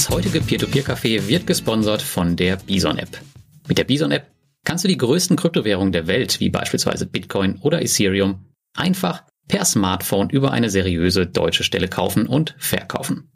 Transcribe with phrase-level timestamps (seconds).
[0.00, 3.20] Das heutige Peer-to-Peer-Café wird gesponsert von der Bison-App.
[3.68, 4.30] Mit der Bison-App
[4.64, 10.30] kannst du die größten Kryptowährungen der Welt, wie beispielsweise Bitcoin oder Ethereum, einfach per Smartphone
[10.30, 13.30] über eine seriöse deutsche Stelle kaufen und verkaufen.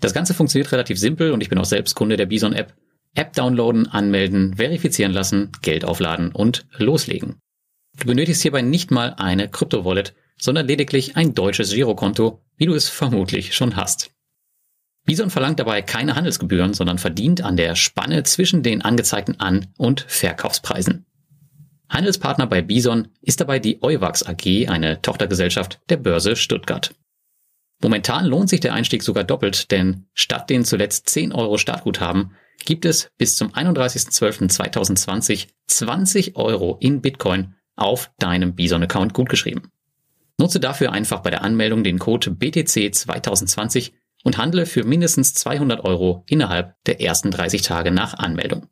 [0.00, 2.74] Das Ganze funktioniert relativ simpel und ich bin auch selbst Kunde der Bison-App.
[3.14, 7.36] App downloaden, anmelden, verifizieren lassen, Geld aufladen und loslegen.
[7.98, 12.90] Du benötigst hierbei nicht mal eine Krypto-Wallet, sondern lediglich ein deutsches Girokonto, wie du es
[12.90, 14.13] vermutlich schon hast.
[15.04, 20.04] Bison verlangt dabei keine Handelsgebühren, sondern verdient an der Spanne zwischen den angezeigten An- und
[20.08, 21.04] Verkaufspreisen.
[21.88, 26.94] Handelspartner bei Bison ist dabei die Euwax AG, eine Tochtergesellschaft der Börse Stuttgart.
[27.82, 32.32] Momentan lohnt sich der Einstieg sogar doppelt, denn statt den zuletzt 10 Euro Startguthaben
[32.64, 39.70] gibt es bis zum 31.12.2020 20 Euro in Bitcoin auf deinem Bison-Account gutgeschrieben.
[40.38, 43.92] Nutze dafür einfach bei der Anmeldung den Code BTC 2020
[44.24, 48.66] und handle für mindestens 200 Euro innerhalb der ersten 30 Tage nach Anmeldung.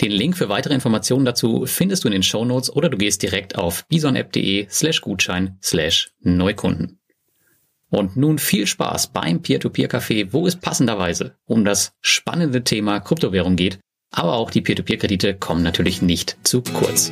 [0.00, 3.22] Den Link für weitere Informationen dazu findest du in den Show Notes oder du gehst
[3.22, 6.98] direkt auf bisonapp.de slash Gutschein slash Neukunden.
[7.88, 13.78] Und nun viel Spaß beim Peer-to-Peer-Café, wo es passenderweise um das spannende Thema Kryptowährung geht,
[14.10, 17.10] aber auch die Peer-to-Peer-Kredite kommen natürlich nicht zu kurz.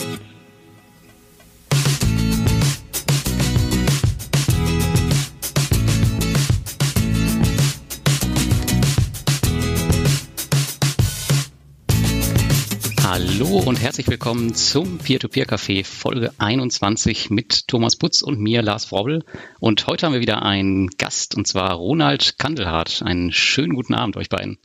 [13.15, 19.25] Hallo und herzlich willkommen zum Peer-to-Peer-Café Folge 21 mit Thomas Putz und mir, Lars Frobel.
[19.61, 23.03] Und heute haben wir wieder einen Gast, und zwar Ronald Kandelhardt.
[23.05, 24.59] Einen schönen guten Abend euch beiden.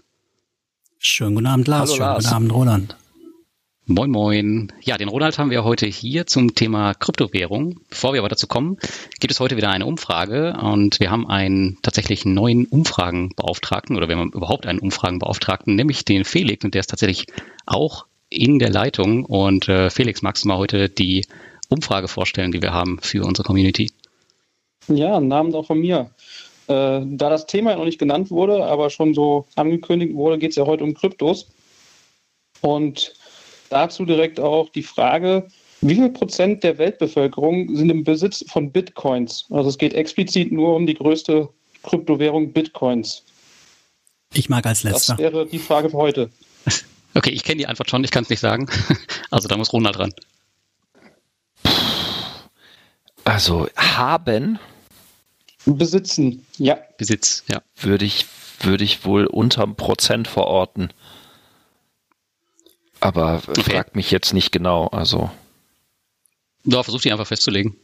[0.97, 1.89] Schönen guten Abend, Lars.
[1.89, 2.23] Hallo, schönen Lars.
[2.23, 2.95] guten Abend, Roland.
[3.86, 4.73] Moin Moin.
[4.81, 7.81] Ja, den Ronald haben wir heute hier zum Thema Kryptowährung.
[7.92, 8.77] Bevor wir aber dazu kommen,
[9.20, 14.17] gibt es heute wieder eine Umfrage und wir haben einen tatsächlich neuen Umfragenbeauftragten oder wir
[14.17, 17.27] haben überhaupt einen Umfragenbeauftragten, nämlich den Felix und der ist tatsächlich
[17.67, 19.25] auch in der Leitung.
[19.25, 21.25] Und äh, Felix, magst du mal heute die
[21.69, 23.91] Umfrage vorstellen, die wir haben für unsere Community?
[24.87, 26.11] Ja, einen Namen auch von mir.
[26.67, 30.55] Äh, da das Thema noch nicht genannt wurde, aber schon so angekündigt wurde, geht es
[30.55, 31.47] ja heute um Kryptos.
[32.61, 33.13] Und
[33.69, 35.47] dazu direkt auch die Frage,
[35.81, 39.45] wie viel Prozent der Weltbevölkerung sind im Besitz von Bitcoins?
[39.49, 41.49] Also es geht explizit nur um die größte
[41.83, 43.23] Kryptowährung Bitcoins.
[44.33, 45.13] Ich mag als letzter.
[45.13, 46.29] Das wäre die Frage für heute.
[47.15, 48.70] Okay, ich kenne die Antwort schon, ich kann es nicht sagen.
[49.31, 50.11] Also da muss Ronald ran.
[53.23, 54.58] Also haben
[55.65, 56.80] Besitzen, ja.
[56.97, 57.61] Besitz, ja.
[57.75, 58.25] würde ich,
[58.61, 60.92] würde ich wohl unterm Prozent verorten.
[63.02, 63.61] Aber Okay.
[63.71, 64.87] fragt mich jetzt nicht genau.
[64.87, 65.30] Also
[66.65, 67.76] Ja, versuch die einfach festzulegen.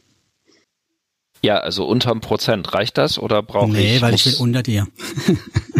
[1.42, 4.02] ja, also unterm Prozent reicht das oder brauche nee, ich?
[4.02, 4.88] weil ich will unter dir.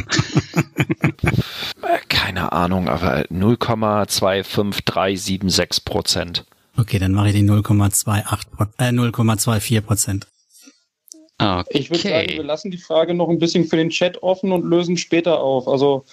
[2.36, 6.44] keine Ahnung, aber 0,25376 Prozent.
[6.76, 10.26] Okay, dann mache ich die 0,28 Pro- äh, 0,24 Prozent.
[11.38, 11.78] Okay.
[11.78, 14.64] Ich würde sagen, wir lassen die Frage noch ein bisschen für den Chat offen und
[14.66, 15.66] lösen später auf.
[15.68, 16.04] Also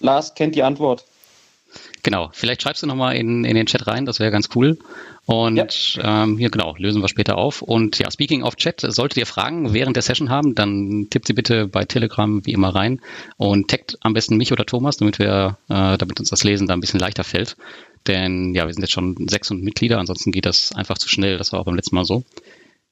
[0.00, 1.04] Lars kennt die Antwort.
[2.02, 4.78] Genau, vielleicht schreibst du nochmal in, in den Chat rein, das wäre ganz cool.
[5.28, 6.22] Und Ja.
[6.22, 7.60] ähm, hier genau, lösen wir später auf.
[7.60, 11.34] Und ja, speaking of Chat, solltet ihr Fragen während der Session haben, dann tippt sie
[11.34, 13.02] bitte bei Telegram wie immer rein
[13.36, 16.72] und taggt am besten mich oder Thomas, damit wir, äh, damit uns das Lesen da
[16.72, 17.58] ein bisschen leichter fällt.
[18.06, 21.36] Denn ja, wir sind jetzt schon sechs und Mitglieder, ansonsten geht das einfach zu schnell.
[21.36, 22.24] Das war auch beim letzten Mal so.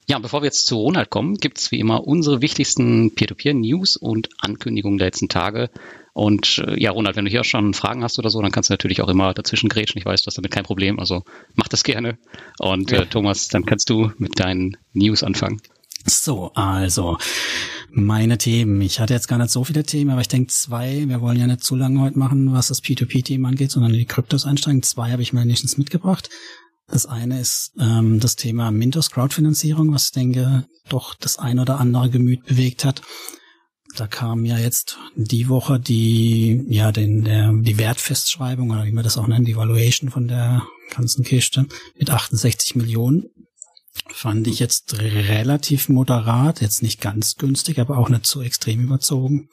[0.08, 4.98] Ja, bevor wir jetzt zu Ronald kommen, gibt's wie immer unsere wichtigsten Peer-to-Peer-News und Ankündigungen
[4.98, 5.68] der letzten Tage.
[6.12, 8.72] Und äh, ja, Ronald, wenn du hier schon Fragen hast oder so, dann kannst du
[8.72, 9.98] natürlich auch immer dazwischen grätschen.
[9.98, 11.24] Ich weiß, du hast damit kein Problem, also
[11.56, 12.18] mach das gerne.
[12.58, 15.60] Und äh, Thomas, dann kannst du mit deinen News anfangen.
[16.06, 17.18] So, also
[17.90, 18.80] meine Themen.
[18.82, 21.08] Ich hatte jetzt gar nicht so viele Themen, aber ich denke zwei.
[21.08, 24.06] Wir wollen ja nicht zu lange heute machen, was das P2P-Thema angeht, sondern in die
[24.06, 24.84] Kryptos einsteigen.
[24.84, 26.30] Zwei habe ich mir wenigstens mitgebracht.
[26.88, 31.80] Das eine ist ähm, das Thema Mintos Crowdfinanzierung, was ich denke doch das ein oder
[31.80, 33.02] andere Gemüt bewegt hat.
[33.96, 39.04] Da kam ja jetzt die Woche die, ja, den, der, die Wertfestschreibung oder wie man
[39.04, 41.66] das auch nennt, die Valuation von der ganzen Kiste
[41.98, 43.24] mit 68 Millionen.
[44.08, 49.48] Fand ich jetzt relativ moderat, jetzt nicht ganz günstig, aber auch nicht so extrem überzogen.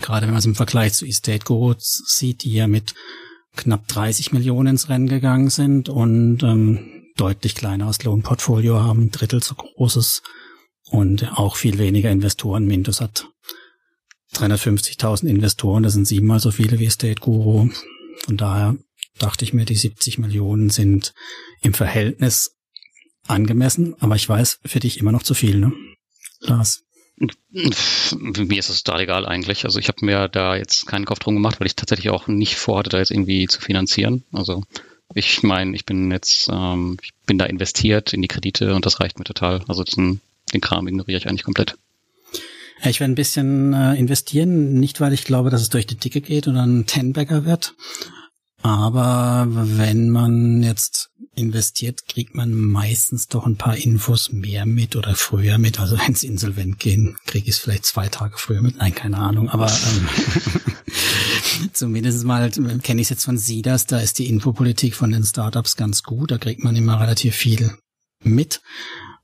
[0.00, 2.94] Gerade wenn man es im Vergleich zu Estate Guru sieht, die ja mit
[3.60, 9.42] knapp 30 Millionen ins Rennen gegangen sind und ähm, deutlich kleineres Lohnportfolio haben, ein Drittel
[9.42, 10.22] so großes
[10.90, 12.66] und auch viel weniger Investoren.
[12.66, 13.28] Mintos hat
[14.34, 17.68] 350.000 Investoren, das sind siebenmal so viele wie Estate Guru.
[18.24, 18.76] Von daher
[19.18, 21.14] dachte ich mir, die 70 Millionen sind
[21.60, 22.56] im Verhältnis
[23.26, 25.72] angemessen, aber ich weiß, für dich immer noch zu viel, ne?
[26.40, 26.84] Lars.
[27.20, 29.64] Mir ist es total egal eigentlich.
[29.64, 32.56] Also ich habe mir da jetzt keinen Kopf drum gemacht, weil ich tatsächlich auch nicht
[32.56, 34.24] vorhatte, da jetzt irgendwie zu finanzieren.
[34.32, 34.64] Also
[35.14, 39.00] ich meine, ich bin jetzt, ähm, ich bin da investiert in die Kredite und das
[39.00, 39.62] reicht mir total.
[39.68, 40.20] Also den,
[40.54, 41.76] den Kram ignoriere ich eigentlich komplett.
[42.82, 46.22] Ich werde ein bisschen äh, investieren, nicht weil ich glaube, dass es durch die Dicke
[46.22, 47.74] geht oder ein Tenbagger wird,
[48.62, 51.09] aber wenn man jetzt
[51.40, 55.80] investiert, kriegt man meistens doch ein paar Infos mehr mit oder früher mit.
[55.80, 58.76] Also wenn es insolvent gehen, kriege ich es vielleicht zwei Tage früher mit.
[58.76, 59.48] Nein, keine Ahnung.
[59.48, 60.08] Aber ähm,
[61.72, 65.76] zumindest mal kenne ich es jetzt von SIDAS, da ist die Infopolitik von den Startups
[65.76, 66.30] ganz gut.
[66.30, 67.76] Da kriegt man immer relativ viel
[68.22, 68.60] mit.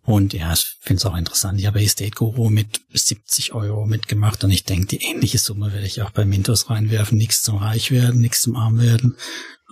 [0.07, 1.59] Und ja, ich finde es auch interessant.
[1.59, 5.87] Ich habe Estate Guru mit 70 Euro mitgemacht und ich denke, die ähnliche Summe werde
[5.87, 7.19] ich auch bei Mintos reinwerfen.
[7.19, 9.17] Nichts zum Reich werden, nichts zum Arm werden.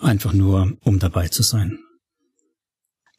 [0.03, 1.79] Einfach nur, um dabei zu sein.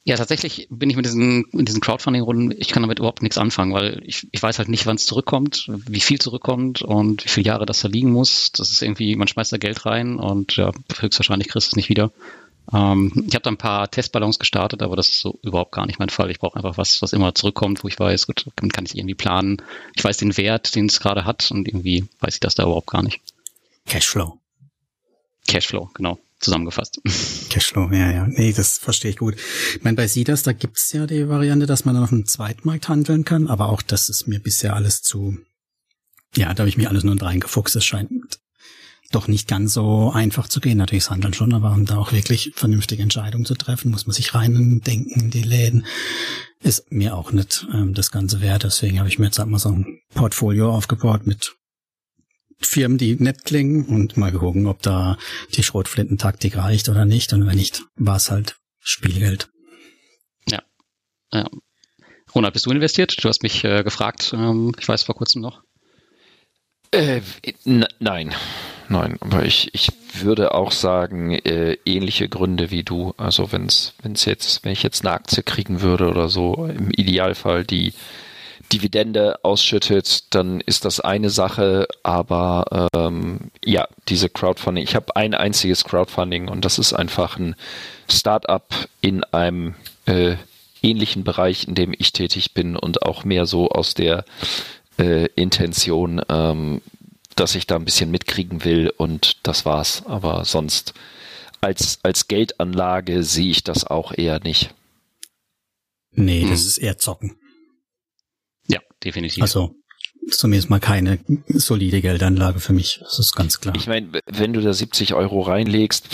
[0.07, 3.73] Ja, tatsächlich bin ich mit diesen, mit diesen Crowdfunding-Runden, ich kann damit überhaupt nichts anfangen,
[3.73, 7.47] weil ich, ich weiß halt nicht, wann es zurückkommt, wie viel zurückkommt und wie viele
[7.47, 8.51] Jahre das da liegen muss.
[8.51, 11.89] Das ist irgendwie, man schmeißt da Geld rein und ja, höchstwahrscheinlich kriegst du es nicht
[11.89, 12.11] wieder.
[12.71, 15.97] Ähm, ich habe da ein paar Testballons gestartet, aber das ist so überhaupt gar nicht
[15.97, 16.29] mein Fall.
[16.29, 19.15] Ich brauche einfach was, was immer zurückkommt, wo ich weiß, gut, dann kann ich irgendwie
[19.15, 19.63] planen.
[19.95, 22.91] Ich weiß den Wert, den es gerade hat und irgendwie weiß ich das da überhaupt
[22.91, 23.21] gar nicht.
[23.87, 24.37] Cashflow.
[25.47, 26.19] Cashflow, genau.
[26.39, 26.99] Zusammengefasst.
[27.49, 28.27] Cashflow, ja, ja.
[28.27, 29.35] Nee, das verstehe ich gut.
[29.75, 33.25] Ich meine, bei Sidas, da gibt's ja die Variante, dass man auf dem Zweitmarkt handeln
[33.25, 35.37] kann, aber auch das ist mir bisher alles zu,
[36.35, 37.75] ja, da habe ich mir alles nur reingefuchst.
[37.75, 38.39] Es scheint
[39.11, 40.77] doch nicht ganz so einfach zu gehen.
[40.77, 44.13] Natürlich ist Handeln schon, aber um da auch wirklich vernünftige Entscheidungen zu treffen, muss man
[44.13, 45.85] sich rein denken in die Läden.
[46.61, 48.63] Ist mir auch nicht ähm, das Ganze wert.
[48.63, 51.55] Deswegen habe ich mir jetzt einmal so ein Portfolio aufgebaut mit
[52.59, 55.17] Firmen, die nett klingen und mal gucken, ob da
[55.53, 57.33] die Schrotflintentaktik reicht oder nicht.
[57.33, 59.49] Und wenn nicht, war es halt Spielgeld.
[60.49, 60.61] Ja.
[61.33, 61.47] ja.
[62.33, 63.23] Ronald, bist du investiert?
[63.23, 65.61] Du hast mich äh, gefragt, ähm, ich weiß vor kurzem noch.
[66.91, 67.21] Äh,
[67.65, 68.33] nein,
[68.87, 73.13] nein, aber ich, ich würde auch sagen, äh, ähnliche Gründe wie du.
[73.17, 77.63] Also wenn's, wenn's jetzt, wenn ich jetzt eine Aktie kriegen würde oder so, im Idealfall
[77.63, 77.93] die
[78.71, 85.33] Dividende ausschüttet, dann ist das eine Sache, aber ähm, ja, diese Crowdfunding, ich habe ein
[85.33, 87.55] einziges Crowdfunding und das ist einfach ein
[88.09, 88.65] Startup
[89.01, 89.75] in einem
[90.05, 90.35] äh,
[90.81, 94.25] ähnlichen Bereich, in dem ich tätig bin und auch mehr so aus der
[94.97, 96.81] äh, Intention, ähm,
[97.35, 100.03] dass ich da ein bisschen mitkriegen will und das war's.
[100.05, 100.93] Aber sonst
[101.61, 104.73] als, als Geldanlage sehe ich das auch eher nicht.
[106.11, 106.49] Nee, hm.
[106.49, 107.37] das ist eher zocken.
[108.67, 109.41] Ja, definitiv.
[109.41, 109.75] Also
[110.29, 112.99] zumindest mal keine solide Geldanlage für mich.
[113.01, 113.75] Das ist ganz klar.
[113.75, 116.07] Ich meine, wenn du da 70 Euro reinlegst,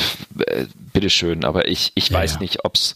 [0.46, 2.40] äh, bitteschön, aber ich, ich ja, weiß ja.
[2.40, 2.96] nicht, ob's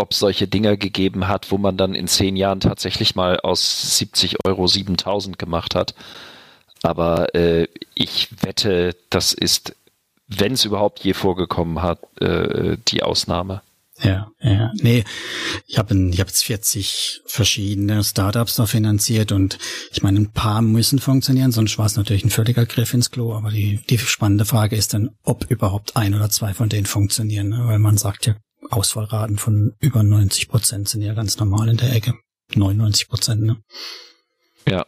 [0.00, 3.98] ob es solche Dinger gegeben hat, wo man dann in zehn Jahren tatsächlich mal aus
[3.98, 5.92] 70 Euro 7000 gemacht hat.
[6.82, 9.74] Aber äh, ich wette, das ist,
[10.28, 13.60] wenn es überhaupt je vorgekommen hat, äh, die Ausnahme.
[14.02, 14.72] Ja, ja.
[14.80, 15.04] Nee,
[15.66, 19.58] ich habe ich hab jetzt 40 verschiedene Startups da finanziert und
[19.92, 23.34] ich meine, ein paar müssen funktionieren, sonst war es natürlich ein völliger Griff ins Klo.
[23.34, 27.48] Aber die, die spannende Frage ist dann, ob überhaupt ein oder zwei von denen funktionieren.
[27.48, 27.66] Ne?
[27.66, 28.36] Weil man sagt ja,
[28.70, 32.14] Ausfallraten von über 90 Prozent sind ja ganz normal in der Ecke.
[32.54, 33.56] 99 Prozent, ne?
[34.66, 34.86] Ja,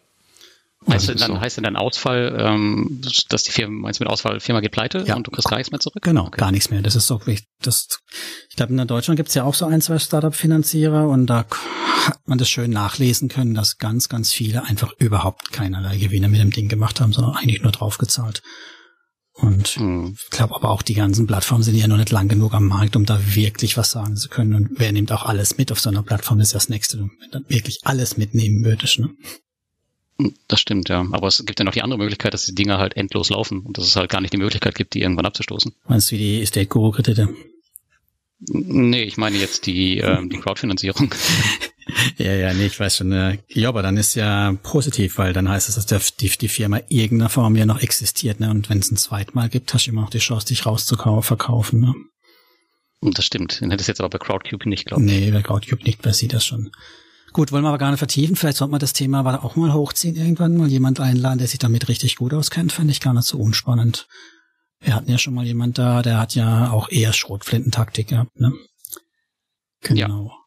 [0.89, 1.41] Heißt, denn dann, so.
[1.41, 5.15] heißt dann Ausfall, ähm, dass die Firma, meinst du mit Ausfall, Firma geht pleite ja.
[5.15, 6.03] und du kriegst gar nichts mehr zurück?
[6.03, 6.39] Genau, okay.
[6.39, 6.81] gar nichts mehr.
[6.81, 7.21] Das ist so
[7.63, 7.89] das,
[8.49, 11.45] ich glaube, in Deutschland gibt's ja auch so ein, zwei Startup-Finanzierer und da
[12.07, 16.41] hat man das schön nachlesen können, dass ganz, ganz viele einfach überhaupt keinerlei Gewinne mit
[16.41, 18.41] dem Ding gemacht haben, sondern eigentlich nur draufgezahlt.
[19.35, 20.17] Und hm.
[20.17, 22.97] ich glaube aber auch die ganzen Plattformen sind ja noch nicht lang genug am Markt,
[22.97, 24.55] um da wirklich was sagen zu können.
[24.55, 26.99] Und wer nimmt auch alles mit auf so einer Plattform, das ist das Nächste.
[26.99, 29.11] Wenn du dann wirklich alles mitnehmen würdest, ne?
[30.49, 31.07] Das stimmt, ja.
[31.13, 33.79] Aber es gibt ja noch die andere Möglichkeit, dass die Dinger halt endlos laufen und
[33.79, 35.75] dass es halt gar nicht die Möglichkeit gibt, die irgendwann abzustoßen.
[35.87, 37.29] Meinst du wie die Estate Guru Kredite?
[38.49, 41.13] Nee, ich meine jetzt die, ähm, die Crowdfinanzierung.
[42.17, 43.13] ja, ja, nee, ich weiß schon.
[43.13, 46.49] Äh, ja, aber dann ist ja positiv, weil dann heißt es, dass der, die, die
[46.49, 48.51] Firma irgendeiner Form ja noch existiert, ne?
[48.51, 51.95] Und wenn es ein zweimal gibt, hast du immer noch die Chance, dich rauszuverkaufen, ne?
[53.03, 53.61] Das stimmt.
[53.61, 55.11] Den hättest du jetzt aber bei Crowdcube nicht, glaube ich.
[55.11, 56.71] Nee, bei Crowdcube nicht, bei sie das schon.
[57.33, 58.37] Gut, wollen wir aber gar nicht vertiefen.
[58.37, 61.59] Vielleicht sollte man das Thema aber auch mal hochziehen irgendwann, mal jemand einladen, der sich
[61.59, 64.09] damit richtig gut auskennt, fände ich gar nicht so unspannend.
[64.81, 68.53] Wir hatten ja schon mal jemand da, der hat ja auch eher Schrotflintentaktik gehabt, ne?
[69.83, 70.25] Genau.
[70.27, 70.41] Ja.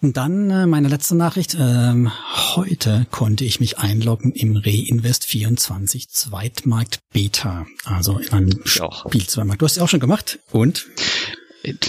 [0.00, 1.56] Und dann äh, meine letzte Nachricht.
[1.58, 2.10] Ähm,
[2.56, 7.66] heute konnte ich mich einloggen im Reinvest24 Zweitmarkt Beta.
[7.84, 9.62] Also in einem Spiel Zweitmarkt.
[9.62, 10.40] Du hast es auch schon gemacht.
[10.50, 10.86] Und?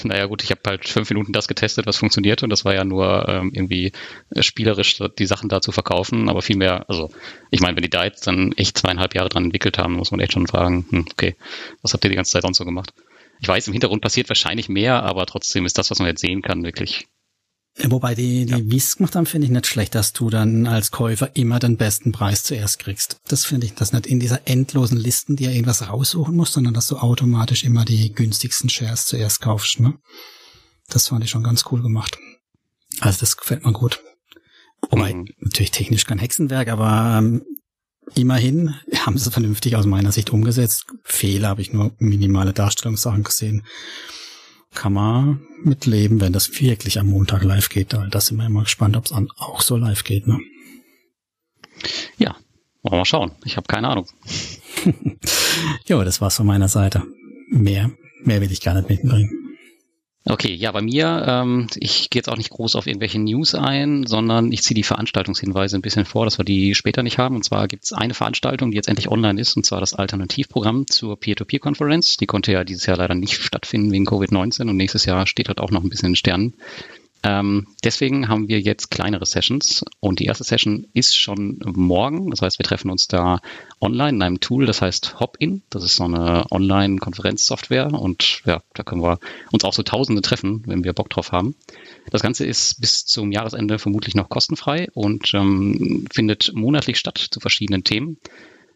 [0.03, 2.83] Naja gut, ich habe halt fünf Minuten das getestet, was funktioniert und das war ja
[2.83, 3.91] nur ähm, irgendwie
[4.39, 7.11] spielerisch die Sachen da zu verkaufen, aber viel mehr, also
[7.51, 10.19] ich meine, wenn die da jetzt dann echt zweieinhalb Jahre dran entwickelt haben, muss man
[10.19, 11.35] echt schon fragen, hm, okay,
[11.81, 12.93] was habt ihr die ganze Zeit sonst so gemacht?
[13.39, 16.41] Ich weiß, im Hintergrund passiert wahrscheinlich mehr, aber trotzdem ist das, was man jetzt sehen
[16.41, 17.07] kann, wirklich
[17.77, 18.59] Wobei die, die ja.
[18.63, 22.13] Wies gemacht haben, finde ich nicht schlecht, dass du dann als Käufer immer den besten
[22.13, 23.19] Preis zuerst kriegst.
[23.27, 26.73] Das finde ich, das nicht in dieser endlosen Listen, die ja irgendwas raussuchen musst, sondern
[26.73, 29.81] dass du automatisch immer die günstigsten Shares zuerst kaufst.
[29.81, 29.93] Ne?
[30.87, 32.17] Das fand ich schon ganz cool gemacht.
[33.01, 34.01] Also das gefällt mir gut.
[34.89, 35.27] Wobei, mhm.
[35.39, 37.43] natürlich technisch kein Hexenwerk, aber ähm,
[38.15, 38.73] immerhin
[39.05, 40.85] haben sie es vernünftig aus meiner Sicht umgesetzt.
[41.03, 43.65] Fehler habe ich nur minimale Darstellungssachen gesehen
[44.75, 47.93] kann man mit leben, wenn das wirklich am Montag live geht.
[47.93, 50.27] Da sind wir immer gespannt, ob es auch so live geht.
[50.27, 50.39] Ne?
[52.17, 52.35] Ja,
[52.83, 53.31] wollen wir mal schauen.
[53.43, 54.07] Ich habe keine Ahnung.
[55.85, 57.03] jo, das war's von meiner Seite.
[57.49, 57.91] Mehr,
[58.23, 59.44] mehr will ich gar nicht mitbringen.
[60.27, 64.07] Okay, ja, bei mir, ähm, ich gehe jetzt auch nicht groß auf irgendwelche News ein,
[64.07, 67.35] sondern ich ziehe die Veranstaltungshinweise ein bisschen vor, dass wir die später nicht haben.
[67.35, 70.87] Und zwar gibt es eine Veranstaltung, die jetzt endlich online ist, und zwar das Alternativprogramm
[70.87, 72.17] zur Peer-to-Peer-Konferenz.
[72.17, 75.61] Die konnte ja dieses Jahr leider nicht stattfinden wegen Covid-19 und nächstes Jahr steht dort
[75.61, 76.55] auch noch ein bisschen in Sternen.
[77.25, 82.29] Ähm, deswegen haben wir jetzt kleinere Sessions und die erste Session ist schon morgen.
[82.29, 83.39] Das heißt, wir treffen uns da
[83.81, 85.63] online in einem Tool, das heißt Hopin.
[85.71, 89.17] Das ist so eine Online-Konferenzsoftware und ja, da können wir
[89.51, 91.55] uns auch so Tausende treffen, wenn wir Bock drauf haben.
[92.11, 97.39] Das Ganze ist bis zum Jahresende vermutlich noch kostenfrei und ähm, findet monatlich statt zu
[97.39, 98.19] verschiedenen Themen.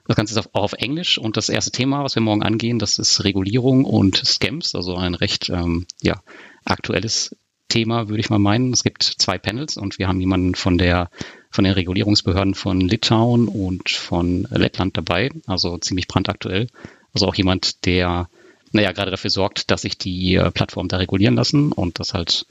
[0.07, 2.97] Das Ganze ist auch auf Englisch und das erste Thema, was wir morgen angehen, das
[2.97, 6.23] ist Regulierung und Scams, also ein recht ähm, ja,
[6.65, 7.35] aktuelles
[7.69, 8.73] Thema, würde ich mal meinen.
[8.73, 11.09] Es gibt zwei Panels und wir haben jemanden von der
[11.51, 16.67] von den Regulierungsbehörden von Litauen und von Lettland dabei, also ziemlich brandaktuell.
[17.13, 18.29] Also auch jemand, der
[18.71, 22.45] naja gerade dafür sorgt, dass sich die äh, Plattformen da regulieren lassen und das halt,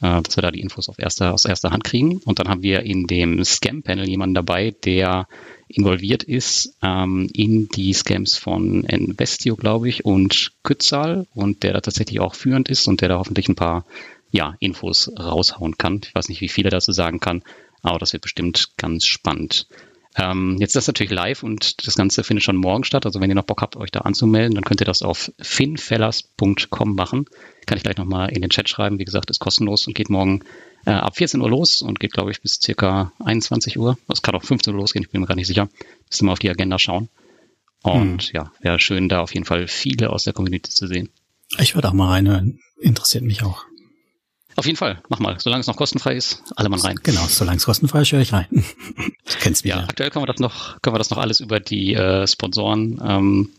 [0.00, 2.18] äh, dass wir da die Infos auf erster, aus erster Hand kriegen.
[2.24, 5.26] Und dann haben wir in dem Scam-Panel jemanden dabei, der
[5.66, 11.80] involviert ist ähm, in die Scams von Investio, glaube ich, und Kützal und der da
[11.80, 13.84] tatsächlich auch führend ist und der da hoffentlich ein paar
[14.34, 16.00] ja, Infos raushauen kann.
[16.04, 17.42] Ich weiß nicht, wie viel er dazu sagen kann,
[17.82, 19.68] aber das wird bestimmt ganz spannend.
[20.16, 23.06] Ähm, jetzt ist das natürlich live und das Ganze findet schon morgen statt.
[23.06, 26.94] Also wenn ihr noch Bock habt, euch da anzumelden, dann könnt ihr das auf finfellers.com
[26.94, 27.26] machen.
[27.66, 28.98] Kann ich gleich nochmal in den Chat schreiben.
[28.98, 30.40] Wie gesagt, ist kostenlos und geht morgen
[30.84, 33.98] äh, ab 14 Uhr los und geht, glaube ich, bis circa 21 Uhr.
[34.08, 35.68] Das kann auch 15 Uhr losgehen, ich bin mir gar nicht sicher.
[36.08, 37.08] Müsst ihr mal auf die Agenda schauen.
[37.82, 38.30] Und hm.
[38.34, 41.10] ja, wäre schön, da auf jeden Fall viele aus der Community zu sehen.
[41.58, 42.60] Ich würde auch mal reinhören.
[42.80, 43.64] Interessiert mich auch.
[44.56, 45.38] Auf jeden Fall, mach mal.
[45.40, 46.96] Solange es noch kostenfrei ist, alle mal rein.
[47.02, 48.46] Genau, solange es kostenfrei ist, höre ich rein.
[48.52, 49.80] du kennst mich ja.
[49.80, 49.84] ja.
[49.84, 53.50] Aktuell können wir das noch, können wir das noch alles über die äh, Sponsoren ähm,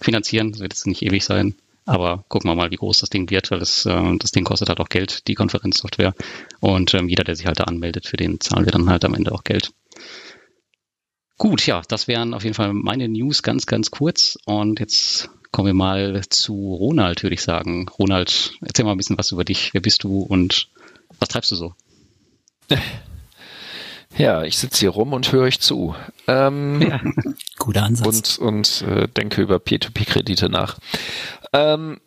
[0.00, 0.52] finanzieren.
[0.52, 1.56] Das wird jetzt nicht ewig sein.
[1.84, 4.68] Aber gucken wir mal, wie groß das Ding wird, weil das, äh, das Ding kostet
[4.68, 6.14] halt auch Geld, die Konferenzsoftware.
[6.60, 9.14] Und ähm, jeder, der sich halt da anmeldet, für den zahlen wir dann halt am
[9.14, 9.72] Ende auch Geld.
[11.38, 14.38] Gut, ja, das wären auf jeden Fall meine News ganz, ganz kurz.
[14.46, 17.88] Und jetzt Kommen wir mal zu Ronald, würde ich sagen.
[17.88, 19.72] Ronald, erzähl mal ein bisschen was über dich.
[19.72, 20.68] Wer bist du und
[21.18, 21.74] was treibst du so?
[24.18, 25.94] Ja, ich sitze hier rum und höre euch zu.
[26.26, 27.00] Ähm, ja.
[27.58, 28.38] Guter Ansatz.
[28.38, 30.78] Und, und äh, denke über P2P-Kredite nach.
[31.52, 32.00] Ähm,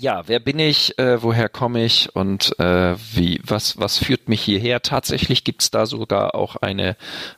[0.00, 4.42] ja, wer bin ich, äh, woher komme ich und äh, wie, was, was führt mich
[4.42, 4.82] hierher?
[4.82, 6.96] Tatsächlich gibt's da sogar auch eine,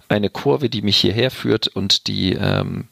[0.09, 2.89] eine Kurve, die mich hierher führt und die ähm,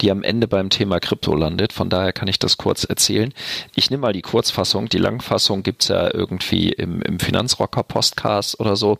[0.00, 1.72] die am Ende beim Thema Krypto landet.
[1.72, 3.32] Von daher kann ich das kurz erzählen.
[3.74, 4.88] Ich nehme mal die Kurzfassung.
[4.88, 8.98] Die Langfassung gibt's ja irgendwie im, im Finanzrocker Postcast oder so.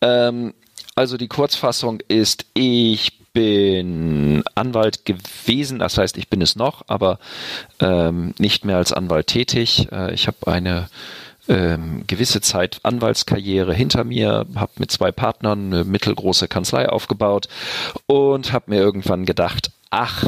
[0.00, 0.54] Ähm,
[0.94, 7.18] also die Kurzfassung ist, ich bin Anwalt gewesen, das heißt, ich bin es noch, aber
[7.80, 9.88] ähm, nicht mehr als Anwalt tätig.
[9.90, 10.88] Äh, ich habe eine
[11.48, 17.48] ähm, gewisse Zeit Anwaltskarriere hinter mir, habe mit zwei Partnern eine mittelgroße Kanzlei aufgebaut
[18.06, 20.24] und habe mir irgendwann gedacht, ach,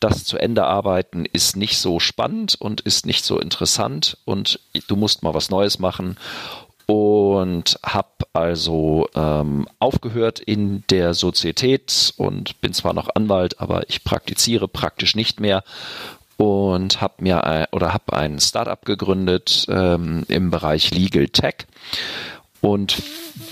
[0.00, 4.96] das zu Ende arbeiten ist nicht so spannend und ist nicht so interessant und du
[4.96, 6.18] musst mal was Neues machen.
[6.86, 14.04] Und habe also ähm, aufgehört in der Sozietät und bin zwar noch Anwalt, aber ich
[14.04, 15.62] praktiziere praktisch nicht mehr
[16.36, 21.66] und habe mir ein, oder habe ein Startup gegründet ähm, im Bereich Legal Tech
[22.62, 23.02] und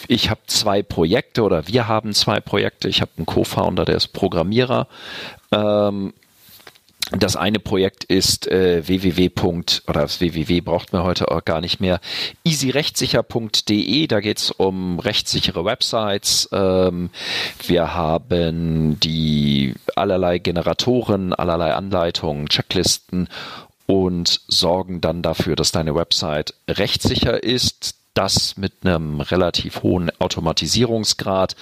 [0.09, 2.89] ich habe zwei Projekte oder wir haben zwei Projekte.
[2.89, 4.87] Ich habe einen Co-Founder, der ist Programmierer.
[5.53, 6.15] Ähm,
[7.19, 9.31] das eine Projekt ist äh, www.
[9.89, 11.99] oder das www braucht man heute auch gar nicht mehr,
[12.45, 16.49] easyrechtssicher.de, da geht's um rechtssichere Websites.
[16.53, 17.11] Ähm,
[17.67, 23.29] wir haben die allerlei Generatoren, allerlei Anleitungen, Checklisten
[23.87, 31.57] und sorgen dann dafür, dass deine Website rechtssicher ist, das mit einem relativ hohen Automatisierungsgrad.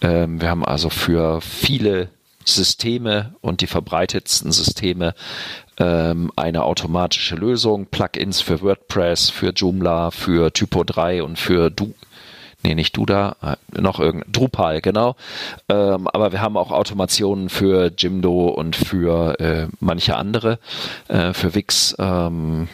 [0.00, 2.08] Ähm, wir haben also für viele
[2.44, 5.14] Systeme und die verbreitetsten Systeme
[5.78, 11.94] ähm, eine automatische Lösung, Plugins für WordPress, für Joomla, für Typo 3 und für du
[12.62, 15.16] nee, nicht Duda, äh, noch irgendein, Drupal, genau.
[15.68, 20.58] Ähm, aber wir haben auch Automationen für Jimdo und für äh, manche andere,
[21.08, 22.68] äh, für Wix ähm,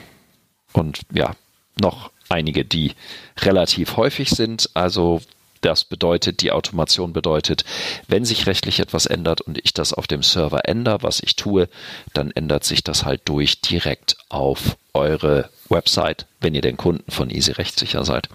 [0.72, 1.32] und ja,
[1.80, 2.92] noch einige, die
[3.40, 4.70] relativ häufig sind.
[4.74, 5.20] Also
[5.60, 7.64] das bedeutet, die Automation bedeutet,
[8.08, 11.68] wenn sich rechtlich etwas ändert und ich das auf dem Server ändere, was ich tue,
[12.12, 17.30] dann ändert sich das halt durch direkt auf eure Website, wenn ihr den Kunden von
[17.30, 18.28] Easy rechtssicher seid.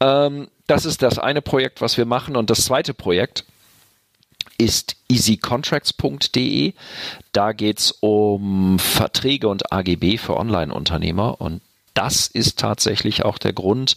[0.00, 2.36] Ähm, das ist das eine Projekt, was wir machen.
[2.36, 3.44] Und das zweite Projekt
[4.58, 6.74] ist easycontracts.de.
[7.32, 11.40] Da geht es um Verträge und AGB für Online-Unternehmer.
[11.40, 11.62] Und
[11.98, 13.96] das ist tatsächlich auch der Grund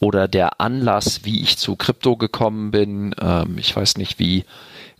[0.00, 3.14] oder der Anlass, wie ich zu Krypto gekommen bin.
[3.20, 4.44] Ähm, ich weiß nicht, wie,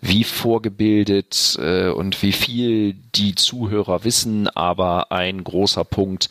[0.01, 6.31] wie vorgebildet äh, und wie viel die Zuhörer wissen, aber ein großer Punkt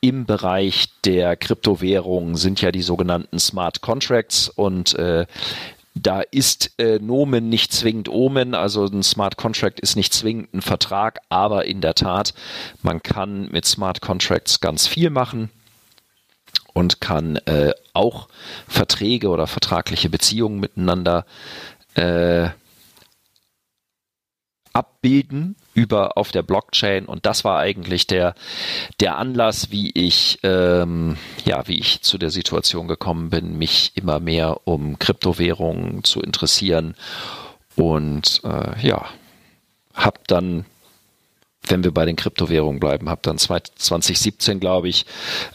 [0.00, 5.26] im Bereich der Kryptowährungen sind ja die sogenannten Smart Contracts und äh,
[5.98, 10.60] da ist äh, Nomen nicht zwingend Omen, also ein Smart Contract ist nicht zwingend ein
[10.60, 12.34] Vertrag, aber in der Tat,
[12.82, 15.48] man kann mit Smart Contracts ganz viel machen
[16.74, 18.28] und kann äh, auch
[18.68, 21.24] Verträge oder vertragliche Beziehungen miteinander
[21.94, 22.50] äh,
[24.74, 27.04] abbilden über auf der Blockchain.
[27.04, 28.34] Und das war eigentlich der
[29.00, 34.18] der Anlass, wie ich ähm, ja wie ich zu der Situation gekommen bin, mich immer
[34.18, 36.96] mehr um Kryptowährungen zu interessieren.
[37.76, 39.06] Und äh, ja
[39.94, 40.64] habe dann
[41.68, 45.04] wenn wir bei den Kryptowährungen bleiben, habe dann 2017, glaube ich,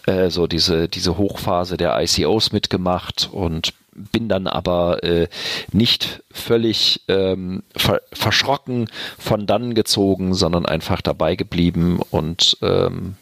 [0.07, 5.27] äh, so diese, diese Hochphase der ICOs mitgemacht und bin dann aber äh,
[5.71, 13.15] nicht völlig ähm, ver verschrocken von dann gezogen, sondern einfach dabei geblieben und ähm,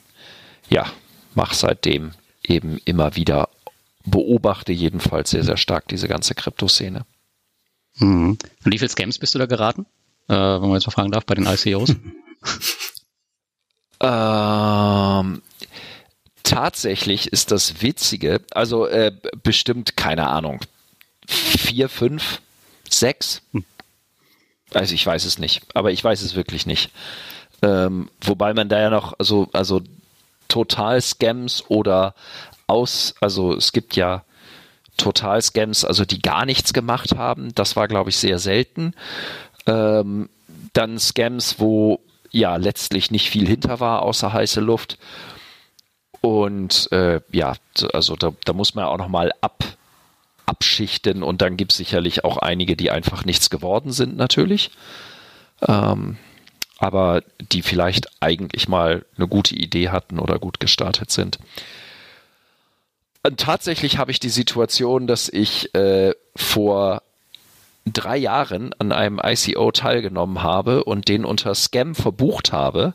[0.70, 0.86] ja,
[1.34, 2.12] mache seitdem
[2.44, 3.50] eben immer wieder,
[4.06, 7.06] beobachte jedenfalls sehr, sehr stark diese ganze Kryptoszene.
[7.98, 8.38] Mhm.
[8.64, 9.86] Und wie viele Scams bist du da geraten,
[10.28, 11.96] äh, wenn man jetzt mal fragen darf, bei den ICOs?
[14.02, 15.42] ähm,
[16.50, 19.12] tatsächlich ist das Witzige, also äh,
[19.44, 20.60] bestimmt, keine Ahnung,
[21.28, 22.42] vier, fünf,
[22.90, 23.44] sechs.
[23.54, 23.64] Hm.
[24.74, 26.92] Also ich weiß es nicht, aber ich weiß es wirklich nicht.
[27.62, 29.82] Ähm, wobei man da ja noch, also, also
[30.48, 32.16] Total-Scams oder
[32.66, 34.24] aus, also es gibt ja
[34.98, 37.54] Total-Scams, also die gar nichts gemacht haben.
[37.54, 38.94] Das war, glaube ich, sehr selten.
[39.68, 40.30] Ähm,
[40.74, 42.00] dann Scams, wo
[42.32, 44.98] ja letztlich nicht viel hinter war, außer heiße Luft.
[46.22, 47.54] Und äh, ja,
[47.94, 49.64] also da, da muss man auch nochmal ab,
[50.46, 54.72] abschichten und dann gibt es sicherlich auch einige, die einfach nichts geworden sind, natürlich.
[55.68, 56.18] Ähm,
[56.78, 61.38] aber die vielleicht eigentlich mal eine gute Idee hatten oder gut gestartet sind.
[63.24, 67.02] Und tatsächlich habe ich die Situation, dass ich äh, vor
[67.86, 72.94] drei Jahren an einem ICO teilgenommen habe und den unter Scam verbucht habe.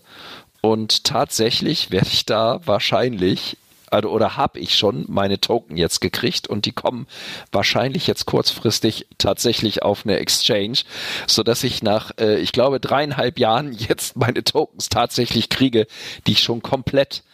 [0.65, 3.59] Und tatsächlich werde ich da wahrscheinlich
[3.91, 7.07] also, oder habe ich schon meine Token jetzt gekriegt und die kommen
[7.53, 10.79] wahrscheinlich jetzt kurzfristig tatsächlich auf eine Exchange,
[11.27, 15.87] so dass ich nach, äh, ich glaube, dreieinhalb Jahren jetzt meine Tokens tatsächlich kriege,
[16.27, 17.25] die ich schon komplett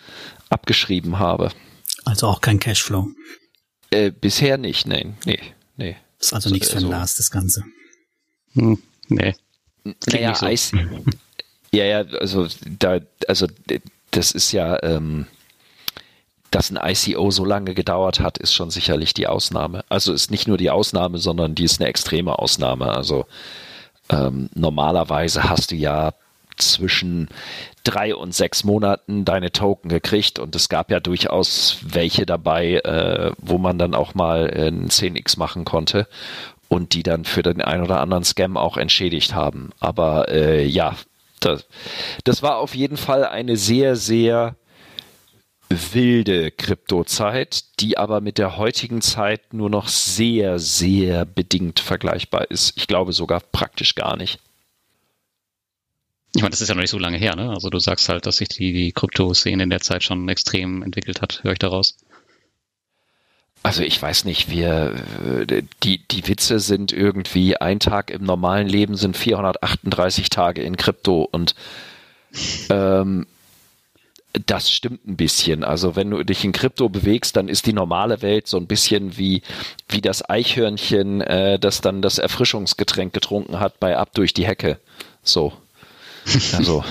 [0.49, 1.53] abgeschrieben habe.
[2.05, 3.11] Also auch kein Cashflow.
[3.93, 5.39] Äh, bisher nicht, nein, nee,
[5.77, 5.97] nee.
[6.19, 7.63] Ist also nichts für den Lars, das Ganze.
[8.55, 9.37] Hm, nee.
[10.09, 10.49] Naja, so.
[11.73, 13.47] ja, ja, also da, also
[14.11, 15.27] das ist ja, ähm,
[16.51, 19.85] dass ein ICO so lange gedauert hat, ist schon sicherlich die Ausnahme.
[19.89, 22.93] Also ist nicht nur die Ausnahme, sondern die ist eine extreme Ausnahme.
[22.93, 23.27] Also
[24.09, 26.13] ähm, normalerweise hast du ja
[26.57, 27.29] zwischen
[27.85, 33.33] drei und sechs Monaten deine Token gekriegt und es gab ja durchaus welche dabei, äh,
[33.39, 36.07] wo man dann auch mal ein 10x machen konnte
[36.69, 39.71] und die dann für den ein oder anderen Scam auch entschädigt haben.
[39.81, 40.97] Aber äh, ja,
[41.41, 41.67] das,
[42.25, 44.57] das war auf jeden Fall eine sehr, sehr
[45.69, 52.73] wilde Kryptozeit, die aber mit der heutigen Zeit nur noch sehr, sehr bedingt vergleichbar ist.
[52.77, 54.41] Ich glaube sogar praktisch gar nicht.
[56.35, 57.51] Ich meine, das ist ja noch nicht so lange her, ne?
[57.51, 61.23] Also du sagst halt, dass sich die, die Krypto-Szene in der Zeit schon extrem entwickelt
[61.23, 61.97] hat, höre ich daraus.
[63.63, 64.95] Also ich weiß nicht, wir
[65.83, 71.29] die die Witze sind irgendwie ein Tag im normalen Leben sind 438 Tage in Krypto
[71.31, 71.55] und
[72.71, 73.27] ähm,
[74.47, 75.65] das stimmt ein bisschen.
[75.65, 79.19] Also wenn du dich in Krypto bewegst, dann ist die normale Welt so ein bisschen
[79.19, 79.43] wie,
[79.89, 84.79] wie das Eichhörnchen, äh, das dann das Erfrischungsgetränk getrunken hat bei Ab durch die Hecke.
[85.23, 85.53] So.
[86.53, 86.85] Also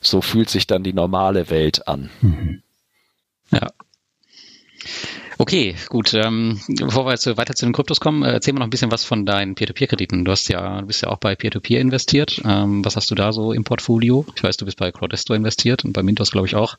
[0.00, 2.10] so fühlt sich dann die normale Welt an.
[2.22, 2.62] Mhm.
[3.50, 3.68] Ja.
[5.38, 6.14] Okay, gut.
[6.14, 8.92] Ähm, bevor wir jetzt weiter zu den Kryptos kommen, äh, erzähl mal noch ein bisschen
[8.92, 10.24] was von deinen Peer-to-Peer-Krediten.
[10.24, 12.40] Du hast ja, du bist ja auch bei Peer-to-Peer -Peer investiert.
[12.44, 14.24] Ähm, was hast du da so im Portfolio?
[14.36, 16.76] Ich weiß, du bist bei Crowdesto investiert und bei Mintos glaube ich auch.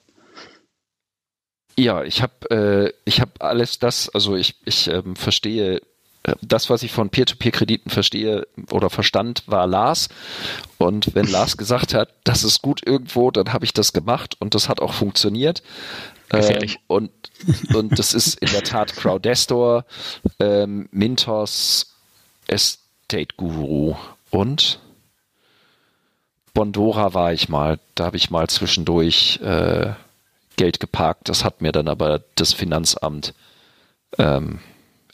[1.78, 5.82] Ja, ich habe äh, ich alles das, also ich ich ähm, verstehe
[6.26, 10.10] äh, das, was ich von Peer-to-Peer-Krediten verstehe oder verstand, war Lars.
[10.78, 14.56] Und wenn Lars gesagt hat, das ist gut irgendwo, dann habe ich das gemacht und
[14.56, 15.62] das hat auch funktioniert.
[16.30, 16.76] Gefährlich.
[16.76, 17.12] Ähm, und,
[17.74, 19.86] und das ist in der Tat Crowdestor,
[20.40, 21.96] ähm, Mintos,
[22.48, 23.96] Estate Guru
[24.32, 24.80] und
[26.54, 27.80] Bondora war ich mal.
[27.96, 29.94] Da habe ich mal zwischendurch äh,
[30.56, 31.30] Geld geparkt.
[31.30, 33.34] Das hat mir dann aber das Finanzamt
[34.18, 34.60] ähm,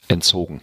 [0.08, 0.62] entzogen.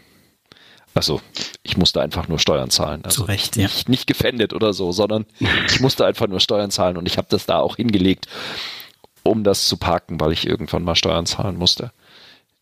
[0.94, 1.22] Also
[1.64, 3.04] ich musste einfach nur Steuern zahlen.
[3.04, 3.64] Also Zu Recht, ja.
[3.64, 5.26] Nicht, nicht gefändet oder so, sondern
[5.68, 8.28] ich musste einfach nur Steuern zahlen und ich habe das da auch hingelegt
[9.24, 11.92] um das zu parken, weil ich irgendwann mal Steuern zahlen musste.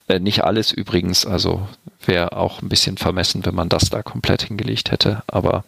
[0.07, 1.67] Äh, nicht alles übrigens, also
[2.05, 5.65] wäre auch ein bisschen vermessen, wenn man das da komplett hingelegt hätte, aber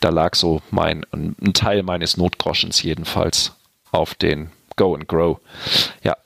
[0.00, 3.52] da lag so mein, ein Teil meines Notgroschens jedenfalls
[3.92, 5.38] auf den Go and Grow.
[6.02, 6.16] Ja.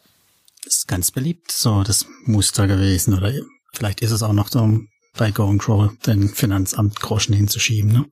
[0.65, 3.33] Das ist ganz beliebt, so das Muster gewesen, oder
[3.73, 4.81] vielleicht ist es auch noch so
[5.17, 8.07] bei Go and Grow den Finanzamt Groschen hinzuschieben, ne?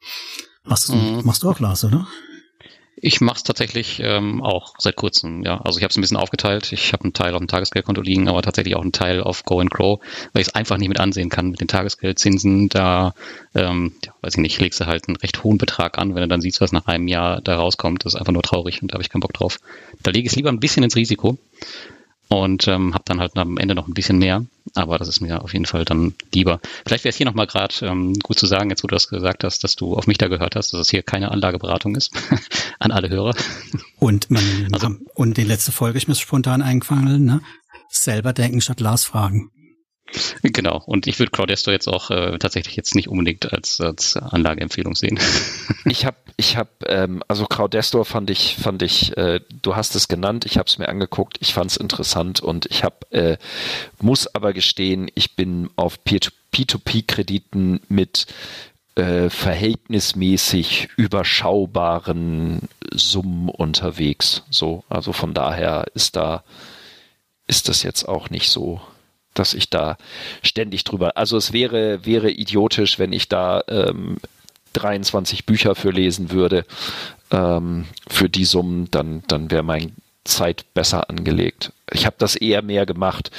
[0.64, 1.24] Machst du, mhm.
[1.24, 2.06] machst du auch Lars, oder?
[2.98, 5.60] Ich mache es tatsächlich ähm, auch seit kurzem, ja.
[5.60, 6.72] Also ich habe es ein bisschen aufgeteilt.
[6.72, 9.60] Ich habe einen Teil auf dem Tagesgeldkonto liegen, aber tatsächlich auch einen Teil auf Go
[9.60, 10.00] and Grow,
[10.32, 12.70] weil ich es einfach nicht mit ansehen kann mit den Tagesgeldzinsen.
[12.70, 13.14] Da,
[13.54, 16.28] ähm, ja, weiß ich nicht, legst du halt einen recht hohen Betrag an, wenn du
[16.28, 18.06] dann siehst, was nach einem Jahr da rauskommt.
[18.06, 19.58] Das ist einfach nur traurig und da habe ich keinen Bock drauf.
[20.02, 21.36] Da lege ich es lieber ein bisschen ins Risiko
[22.28, 24.44] und ähm, habe dann halt am Ende noch ein bisschen mehr.
[24.74, 26.60] Aber das ist mir auf jeden Fall dann lieber.
[26.84, 29.44] Vielleicht wäre es hier nochmal gerade ähm, gut zu sagen, jetzt wo du das gesagt
[29.44, 32.12] hast, dass du auf mich da gehört hast, dass es hier keine Anlageberatung ist
[32.78, 33.34] an alle Hörer.
[33.98, 37.40] Und man, also, und die letzte Folge ist mir spontan eingefallen, ne?
[37.88, 39.50] Selber denken statt Lars fragen.
[40.42, 44.94] Genau, und ich würde Crowdesto jetzt auch äh, tatsächlich jetzt nicht unbedingt als, als Anlageempfehlung
[44.94, 45.18] sehen.
[45.84, 50.08] ich habe, ich habe, ähm, also Crowdesto fand ich, fand ich, äh, du hast es
[50.08, 53.36] genannt, ich habe es mir angeguckt, ich fand es interessant und ich habe, äh,
[54.00, 58.26] muss aber gestehen, ich bin auf P2P-Krediten mit
[58.94, 64.42] äh, verhältnismäßig überschaubaren Summen unterwegs.
[64.50, 66.44] So, also von daher ist da,
[67.46, 68.80] ist das jetzt auch nicht so
[69.38, 69.96] dass ich da
[70.42, 71.16] ständig drüber.
[71.16, 74.18] Also es wäre, wäre idiotisch, wenn ich da ähm,
[74.72, 76.64] 23 Bücher für lesen würde.
[77.30, 81.72] Ähm, für die Summen, dann, dann wäre mein Zeit besser angelegt.
[81.92, 83.30] Ich habe das eher mehr gemacht.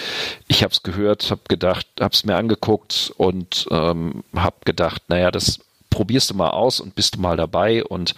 [0.47, 5.31] Ich habe es gehört, habe gedacht, habe es mir angeguckt und ähm, habe gedacht, naja,
[5.31, 7.83] das probierst du mal aus und bist du mal dabei.
[7.83, 8.15] Und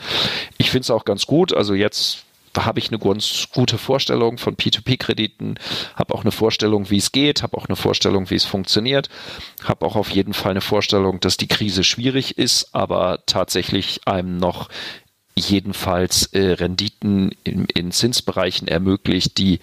[0.58, 1.54] ich finde es auch ganz gut.
[1.54, 2.26] Also jetzt
[2.58, 5.56] habe ich eine ganz gute Vorstellung von P2P-Krediten,
[5.96, 9.10] habe auch eine Vorstellung, wie es geht, habe auch eine Vorstellung, wie es funktioniert,
[9.64, 14.38] habe auch auf jeden Fall eine Vorstellung, dass die Krise schwierig ist, aber tatsächlich einem
[14.38, 14.70] noch
[15.40, 19.60] jedenfalls äh, Renditen in, in Zinsbereichen ermöglicht, die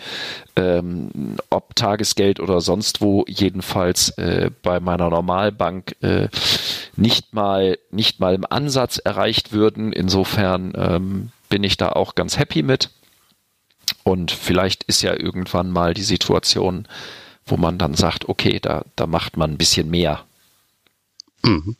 [0.56, 6.28] ähm, ob Tagesgeld oder sonst wo jedenfalls äh, bei meiner Normalbank äh,
[6.96, 9.92] nicht mal nicht mal im Ansatz erreicht würden.
[9.92, 12.90] Insofern ähm, bin ich da auch ganz happy mit.
[14.02, 16.86] Und vielleicht ist ja irgendwann mal die Situation,
[17.44, 20.24] wo man dann sagt, okay, da, da macht man ein bisschen mehr.
[21.42, 21.76] Mhm.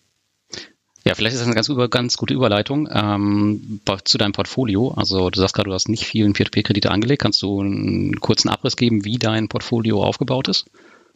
[1.05, 4.91] Ja, vielleicht ist das eine ganz, über, ganz gute Überleitung ähm, zu deinem Portfolio.
[4.97, 7.23] Also du sagst gerade, du hast nicht vielen Peer-to-Peer-Kredite angelegt.
[7.23, 10.67] Kannst du einen kurzen Abriss geben, wie dein Portfolio aufgebaut ist?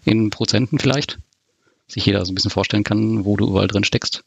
[0.05, 1.19] In Prozenten vielleicht?
[1.89, 4.23] Sich jeder so ein bisschen vorstellen kann, wo du überall drin steckst.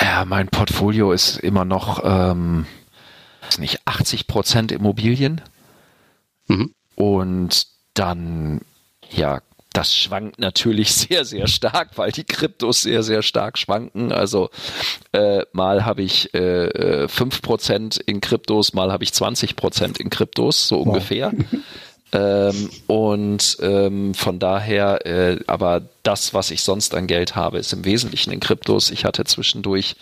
[0.00, 2.66] Ja, mein Portfolio ist immer noch ähm,
[3.58, 5.40] nicht 80 Prozent Immobilien.
[6.48, 6.74] Mhm.
[6.94, 8.60] Und dann,
[9.10, 9.40] ja,
[9.72, 14.12] das schwankt natürlich sehr, sehr stark, weil die Kryptos sehr, sehr stark schwanken.
[14.12, 14.50] Also
[15.12, 20.78] äh, mal habe ich äh, 5% in Kryptos, mal habe ich 20% in Kryptos, so
[20.78, 20.86] wow.
[20.86, 21.32] ungefähr.
[22.12, 27.72] ähm, und ähm, von daher, äh, aber das, was ich sonst an Geld habe, ist
[27.72, 28.90] im Wesentlichen in Kryptos.
[28.90, 29.96] Ich hatte zwischendurch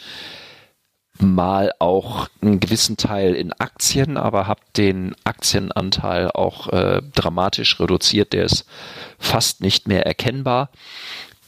[1.21, 8.33] mal auch einen gewissen Teil in Aktien, aber habe den Aktienanteil auch äh, dramatisch reduziert.
[8.33, 8.67] Der ist
[9.19, 10.71] fast nicht mehr erkennbar.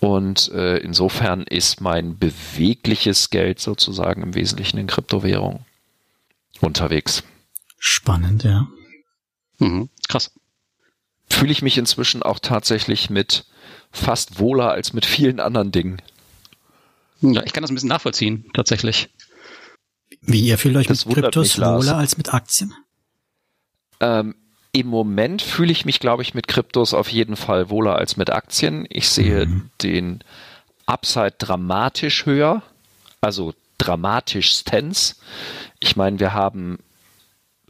[0.00, 5.64] Und äh, insofern ist mein bewegliches Geld sozusagen im Wesentlichen in Kryptowährung
[6.60, 7.22] unterwegs.
[7.78, 8.66] Spannend, ja.
[9.58, 10.32] Mhm, krass.
[11.30, 13.44] Fühle ich mich inzwischen auch tatsächlich mit
[13.92, 16.02] fast wohler als mit vielen anderen Dingen.
[17.20, 19.08] Ja, ich kann das ein bisschen nachvollziehen, tatsächlich.
[20.20, 22.74] Wie ihr fühlt euch Das mit Kryptos wohler als mit Aktien?
[24.00, 24.34] Ähm,
[24.72, 28.30] Im Moment fühle ich mich, glaube ich, mit Kryptos auf jeden Fall wohler als mit
[28.30, 28.86] Aktien.
[28.88, 30.24] Ich sehe den
[30.86, 32.62] Upside dramatisch höher,
[33.20, 35.20] also dramatischstens.
[35.80, 36.78] Ich meine, wir haben,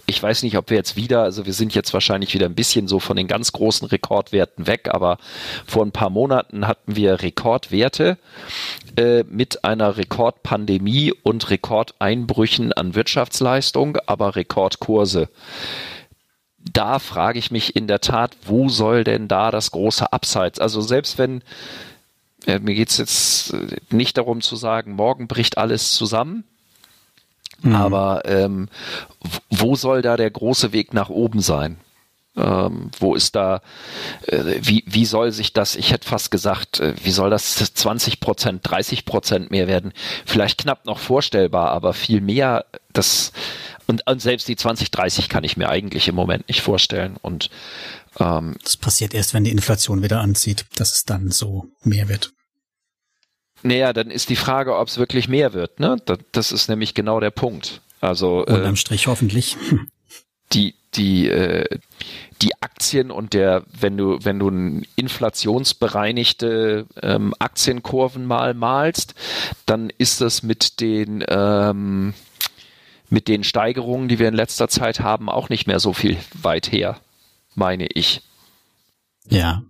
[0.07, 2.89] ich weiß nicht, ob wir jetzt wieder, also wir sind jetzt wahrscheinlich wieder ein bisschen
[2.89, 5.19] so von den ganz großen Rekordwerten weg, aber
[5.67, 8.19] vor ein paar Monaten hatten wir Rekordwerte
[8.97, 15.29] äh, mit einer Rekordpandemie und Rekordeinbrüchen an Wirtschaftsleistung, aber Rekordkurse
[16.71, 20.59] da frage ich mich in der Tat, wo soll denn da das große Abseits?
[20.61, 21.43] Also selbst wenn,
[22.47, 26.45] äh, mir geht's jetzt äh, nicht darum zu sagen, morgen bricht alles zusammen,
[27.65, 28.69] aber ähm,
[29.51, 31.79] wo soll da der große Weg nach oben sein?
[32.35, 33.61] Ähm, wo ist da,
[34.27, 38.21] äh, wie, wie soll sich das, ich hätte fast gesagt, äh, wie soll das 20
[38.21, 39.93] Prozent, 30 Prozent mehr werden?
[40.25, 43.33] Vielleicht knapp noch vorstellbar, aber viel mehr, das,
[43.87, 47.17] und, und selbst die 20, 30 kann ich mir eigentlich im Moment nicht vorstellen.
[47.21, 47.51] Und
[48.19, 52.33] ähm, Das passiert erst, wenn die Inflation wieder anzieht, dass es dann so mehr wird.
[53.63, 55.81] Naja, dann ist die Frage, ob es wirklich mehr wird.
[55.81, 55.97] Ne?
[56.05, 57.81] Das, das ist nämlich genau der Punkt.
[58.01, 59.57] Also äh, Unterm Strich hoffentlich.
[60.53, 61.79] die die äh,
[62.43, 69.15] die Aktien und der wenn du wenn du ein inflationsbereinigte ähm, Aktienkurven mal malst,
[69.67, 72.15] dann ist das mit den ähm,
[73.09, 76.73] mit den Steigerungen, die wir in letzter Zeit haben, auch nicht mehr so viel weit
[76.73, 76.99] her,
[77.55, 78.23] meine ich.
[79.29, 79.63] Ja.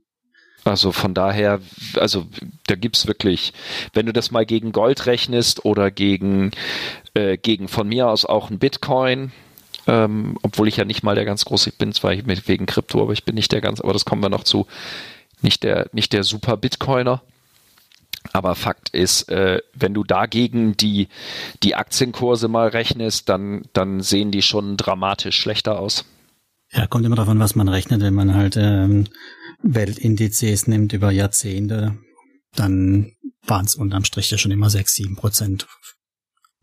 [0.64, 1.60] Also von daher,
[1.96, 2.26] also
[2.66, 3.52] da gibt's wirklich,
[3.94, 6.52] wenn du das mal gegen Gold rechnest oder gegen,
[7.14, 9.32] äh, gegen von mir aus auch ein Bitcoin,
[9.88, 13.24] ähm, obwohl ich ja nicht mal der ganz große, bin zwar wegen Krypto, aber ich
[13.24, 14.66] bin nicht der ganz, aber das kommen wir noch zu,
[15.40, 17.22] nicht der, nicht der super Bitcoiner.
[18.32, 21.08] Aber Fakt ist, äh, wenn du dagegen die,
[21.64, 26.04] die Aktienkurse mal rechnest, dann, dann sehen die schon dramatisch schlechter aus.
[26.70, 28.00] Ja, kommt immer davon, was man rechnet.
[28.00, 29.06] Wenn man halt ähm,
[29.62, 31.98] Weltindizes nimmt über Jahrzehnte,
[32.54, 33.12] dann
[33.46, 35.66] waren es unterm Strich ja schon immer sechs, sieben Prozent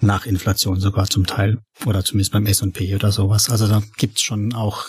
[0.01, 1.59] nach Inflation sogar zum Teil.
[1.85, 3.49] Oder zumindest beim S&P oder sowas.
[3.49, 4.85] Also da gibt's schon auch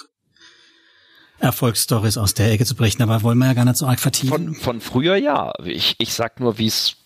[1.38, 3.02] Erfolgsstories aus der Ecke zu berichten.
[3.02, 4.30] Aber wollen wir ja gar nicht so arg vertiefen.
[4.30, 5.52] Von, von früher ja.
[5.64, 6.96] Ich, ich sag nur, wie es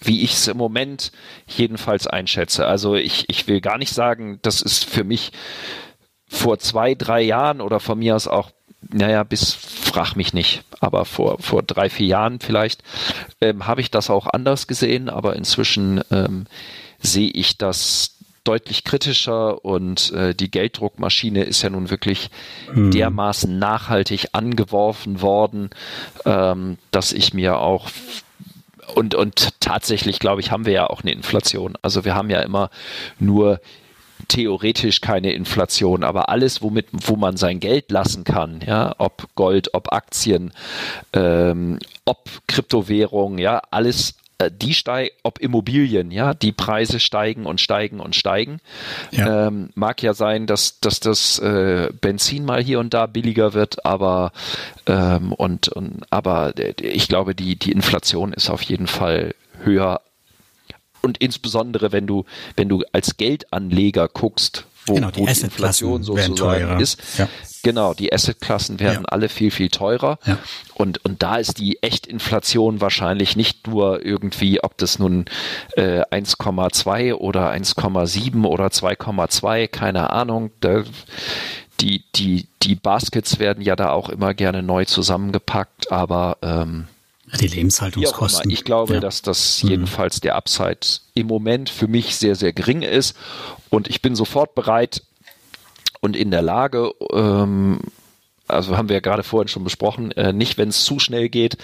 [0.00, 1.12] wie ich es im Moment
[1.46, 2.66] jedenfalls einschätze.
[2.66, 5.32] Also ich, ich will gar nicht sagen, das ist für mich
[6.26, 8.50] vor zwei, drei Jahren oder von mir aus auch,
[8.92, 12.82] naja, bis frag mich nicht, aber vor, vor drei, vier Jahren vielleicht,
[13.40, 16.46] ähm, habe ich das auch anders gesehen, aber inzwischen ähm,
[16.98, 22.30] sehe ich das deutlich kritischer und äh, die Gelddruckmaschine ist ja nun wirklich
[22.74, 25.70] dermaßen nachhaltig angeworfen worden,
[26.26, 27.88] ähm, dass ich mir auch
[28.94, 31.74] und, und tatsächlich, glaube ich, haben wir ja auch eine Inflation.
[31.82, 32.70] Also wir haben ja immer
[33.18, 33.60] nur
[34.28, 39.74] theoretisch keine Inflation, aber alles, womit, wo man sein Geld lassen kann, ja, ob Gold,
[39.74, 40.52] ob Aktien,
[41.12, 47.60] ähm, ob Kryptowährung, ja, alles, äh, die steigen, ob Immobilien, ja, die Preise steigen und
[47.60, 48.60] steigen und steigen.
[49.10, 49.46] Ja.
[49.46, 53.84] Ähm, mag ja sein, dass, dass das äh, Benzin mal hier und da billiger wird,
[53.84, 54.32] aber
[54.86, 60.00] ähm, und, und aber äh, ich glaube, die, die Inflation ist auf jeden Fall höher
[61.04, 62.24] und insbesondere wenn du,
[62.56, 66.80] wenn du als Geldanleger guckst, wo, Genau, die wo die Inflation sozusagen teurer.
[66.80, 67.00] ist.
[67.16, 67.28] Ja.
[67.62, 69.08] Genau, die Assetklassen werden Ja.
[69.08, 70.18] alle viel, viel teurer.
[70.26, 70.36] Ja.
[70.74, 75.24] Und, und da ist die Echtinflation wahrscheinlich nicht nur irgendwie, ob das nun
[75.76, 80.50] äh, 1,2 oder 1,7 oder 2,2, keine Ahnung.
[80.60, 80.82] Da,
[81.80, 86.88] die, die, die Baskets werden ja da auch immer gerne neu zusammengepackt, aber ähm,
[87.40, 87.46] Die.
[87.48, 88.50] Lebenshaltungskosten.
[88.50, 89.00] Ich glaube, ja.
[89.00, 90.80] dass das jedenfalls der Upside
[91.14, 93.16] im Moment für mich sehr, sehr gering ist.
[93.70, 95.02] Und ich bin sofort bereit
[96.00, 97.80] und in der Lage, ähm,
[98.46, 101.56] also haben wir ja gerade vorhin schon besprochen, äh, nicht wenn es zu schnell geht,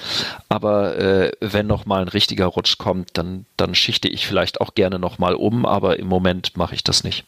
[0.49, 4.75] aber äh, wenn noch mal ein richtiger Rutsch kommt, dann, dann schichte ich vielleicht auch
[4.75, 7.25] gerne noch mal um, aber im Moment mache ich das nicht.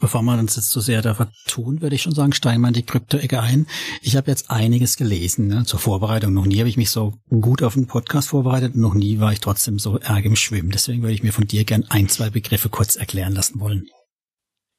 [0.00, 2.74] Bevor wir uns jetzt zu sehr da vertun, würde ich schon sagen, steigen wir in
[2.74, 3.66] die Krypto-Ecke ein.
[4.00, 6.32] Ich habe jetzt einiges gelesen ne, zur Vorbereitung.
[6.32, 8.76] Noch nie habe ich mich so gut auf einen Podcast vorbereitet.
[8.76, 10.70] Noch nie war ich trotzdem so arg im Schwimmen.
[10.70, 13.88] Deswegen würde ich mir von dir gern ein, zwei Begriffe kurz erklären lassen wollen.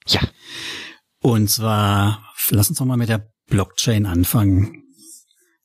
[0.07, 0.21] Ja,
[1.21, 4.83] Und zwar, lass uns doch mal mit der Blockchain anfangen.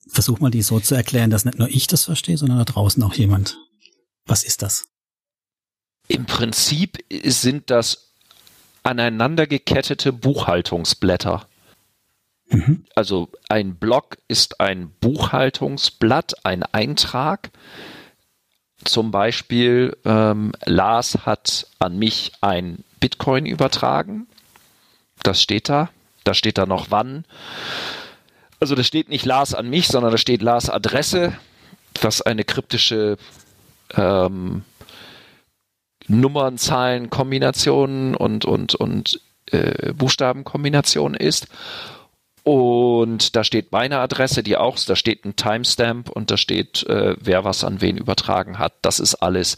[0.09, 3.03] Versuch mal die so zu erklären, dass nicht nur ich das verstehe, sondern da draußen
[3.03, 3.59] auch jemand.
[4.27, 4.85] Was ist das?
[6.09, 8.06] im Prinzip sind das
[8.87, 11.47] aneinander gekettete Buchhaltungsblätter.
[12.49, 12.85] Mhm.
[12.95, 17.51] Also ein Blog ist ein Buchhaltungsblatt, ein Eintrag.
[18.85, 24.29] Zum Beispiel, ähm, Lars hat an mich ein Bitcoin übertragen.
[25.23, 25.91] Das steht da.
[26.23, 27.25] Da steht da noch wann.
[28.61, 31.37] Also da steht nicht Lars an mich, sondern da steht Lars Adresse,
[32.01, 33.17] was eine kryptische
[33.95, 34.65] ähm,
[36.09, 41.49] Nummern, Zahlen, Kombinationen und, und, und äh, Buchstabenkombination ist.
[42.47, 47.17] Und da steht meine Adresse, die auch, da steht ein Timestamp und da steht, äh,
[47.19, 48.73] wer was an wen übertragen hat.
[48.83, 49.57] Das ist alles.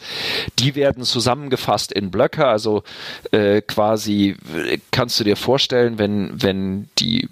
[0.58, 2.84] Die werden zusammengefasst in Blöcke, also
[3.30, 4.36] äh, quasi
[4.90, 7.28] kannst du dir vorstellen, wenn, wenn die,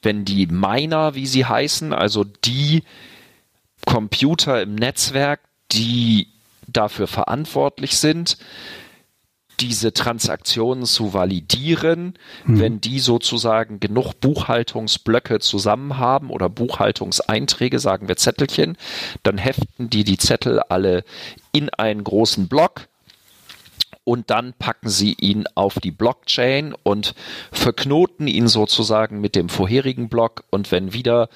[0.00, 2.82] wenn die Miner, wie sie heißen, also die
[3.84, 6.28] Computer im Netzwerk, die
[6.76, 8.36] dafür verantwortlich sind,
[9.60, 12.60] diese Transaktionen zu validieren, mhm.
[12.60, 18.76] wenn die sozusagen genug Buchhaltungsblöcke zusammen haben oder Buchhaltungseinträge, sagen wir Zettelchen,
[19.22, 21.04] dann heften die die Zettel alle
[21.52, 22.88] in einen großen Block
[24.04, 27.14] und dann packen sie ihn auf die Blockchain und
[27.50, 31.28] verknoten ihn sozusagen mit dem vorherigen Block und wenn wieder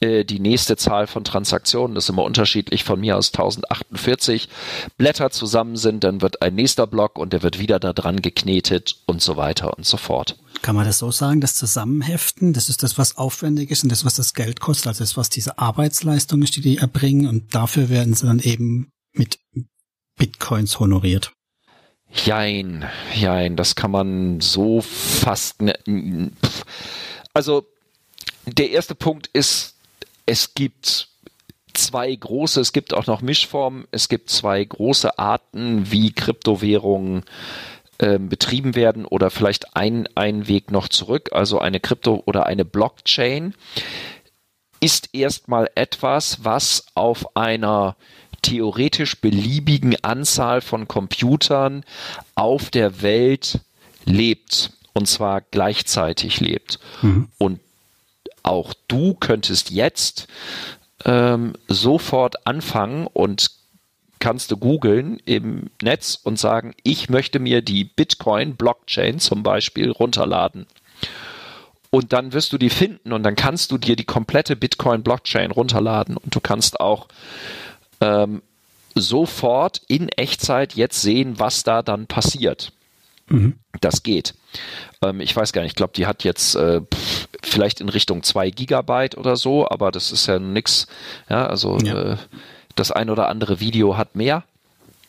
[0.00, 4.48] äh, die nächste Zahl von Transaktionen, das ist immer unterschiedlich von mir aus 1048
[4.96, 8.96] Blätter zusammen sind, dann wird ein nächster Block und der wird wieder da dran geknetet
[9.06, 10.38] und so weiter und so fort.
[10.62, 14.04] Kann man das so sagen, das Zusammenheften, das ist das, was aufwendig ist und das,
[14.04, 17.88] was das Geld kostet, also das, was diese Arbeitsleistung ist, die die erbringen und dafür
[17.88, 19.40] werden sie dann eben mit
[20.16, 21.32] Bitcoins honoriert.
[22.14, 25.62] Jein, jein, das kann man so fast.
[25.62, 25.74] Ne,
[27.32, 27.66] also,
[28.46, 29.76] der erste Punkt ist,
[30.26, 31.08] es gibt
[31.72, 37.24] zwei große, es gibt auch noch Mischformen, es gibt zwei große Arten, wie Kryptowährungen
[37.98, 42.64] äh, betrieben werden oder vielleicht ein, ein Weg noch zurück, also eine Krypto- oder eine
[42.64, 43.54] Blockchain
[44.80, 47.94] ist erstmal etwas, was auf einer
[48.42, 51.84] theoretisch beliebigen Anzahl von Computern
[52.34, 53.60] auf der Welt
[54.04, 56.78] lebt und zwar gleichzeitig lebt.
[57.02, 57.28] Mhm.
[57.38, 57.60] Und
[58.42, 60.26] auch du könntest jetzt
[61.04, 63.50] ähm, sofort anfangen und
[64.18, 70.66] kannst du googeln im Netz und sagen, ich möchte mir die Bitcoin-Blockchain zum Beispiel runterladen.
[71.90, 76.16] Und dann wirst du die finden und dann kannst du dir die komplette Bitcoin-Blockchain runterladen
[76.16, 77.08] und du kannst auch
[78.02, 78.42] ähm,
[78.94, 82.72] sofort in Echtzeit jetzt sehen, was da dann passiert.
[83.28, 83.54] Mhm.
[83.80, 84.34] Das geht.
[85.00, 86.80] Ähm, ich weiß gar nicht, ich glaube, die hat jetzt äh,
[87.42, 90.86] vielleicht in Richtung 2 Gigabyte oder so, aber das ist ja nix.
[91.28, 92.12] Ja, also ja.
[92.12, 92.16] Äh,
[92.74, 94.44] das ein oder andere Video hat mehr.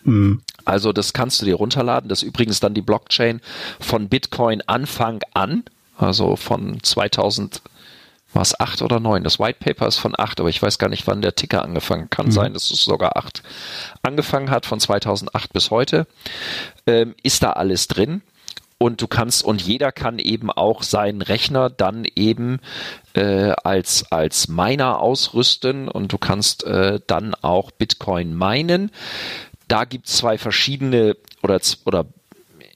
[0.03, 0.41] Mhm.
[0.65, 2.09] Also das kannst du dir runterladen.
[2.09, 3.41] Das ist übrigens dann die Blockchain
[3.79, 5.63] von Bitcoin Anfang an,
[5.97, 7.61] also von 2000
[8.33, 9.23] war es acht oder neun?
[9.23, 12.09] Das White Paper ist von acht, aber ich weiß gar nicht, wann der Ticker angefangen
[12.09, 12.31] kann mhm.
[12.31, 12.53] sein.
[12.53, 13.43] Das ist sogar acht.
[14.01, 16.07] Angefangen hat von 2008 bis heute.
[16.87, 18.21] Ähm, ist da alles drin?
[18.77, 22.59] Und du kannst, und jeder kann eben auch seinen Rechner dann eben
[23.13, 28.91] äh, als, als Miner ausrüsten und du kannst äh, dann auch Bitcoin meinen.
[29.69, 32.05] Da gibt es zwei verschiedene oder, oder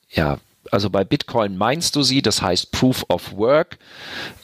[0.09, 0.37] ja,
[0.71, 3.77] also bei Bitcoin meinst du sie, das heißt Proof of Work.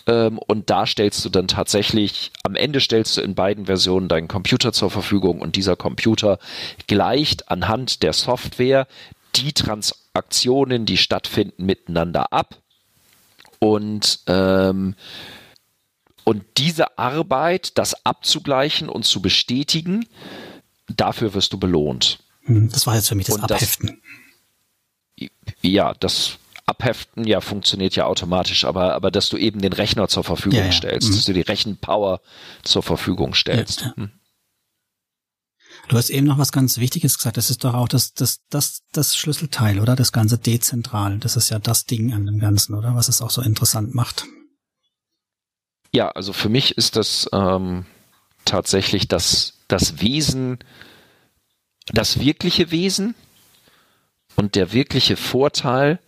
[0.07, 4.27] Ähm, und da stellst du dann tatsächlich, am Ende stellst du in beiden Versionen deinen
[4.27, 6.39] Computer zur Verfügung und dieser Computer
[6.87, 8.87] gleicht anhand der Software
[9.35, 12.57] die Transaktionen, die stattfinden, miteinander ab.
[13.59, 14.95] Und, ähm,
[16.23, 20.05] und diese Arbeit, das abzugleichen und zu bestätigen,
[20.87, 22.19] dafür wirst du belohnt.
[22.43, 23.87] Hm, das war jetzt für mich das und Abheften.
[23.87, 23.95] Das,
[25.61, 30.23] ja, das Abheften ja funktioniert ja automatisch, aber, aber dass du eben den Rechner zur
[30.23, 30.71] Verfügung ja, ja.
[30.71, 31.15] stellst, mhm.
[31.15, 32.21] dass du die Rechenpower
[32.63, 33.81] zur Verfügung stellst.
[33.81, 34.11] Ja, hm.
[35.89, 37.35] Du hast eben noch was ganz Wichtiges gesagt.
[37.35, 39.95] Das ist doch auch das, das, das, das Schlüsselteil, oder?
[39.95, 41.19] Das ganze dezentral.
[41.19, 42.95] Das ist ja das Ding an dem Ganzen, oder?
[42.95, 44.25] Was es auch so interessant macht.
[45.91, 47.85] Ja, also für mich ist das ähm,
[48.45, 50.59] tatsächlich das, das Wesen,
[51.87, 53.13] das wirkliche Wesen
[54.35, 55.99] und der wirkliche Vorteil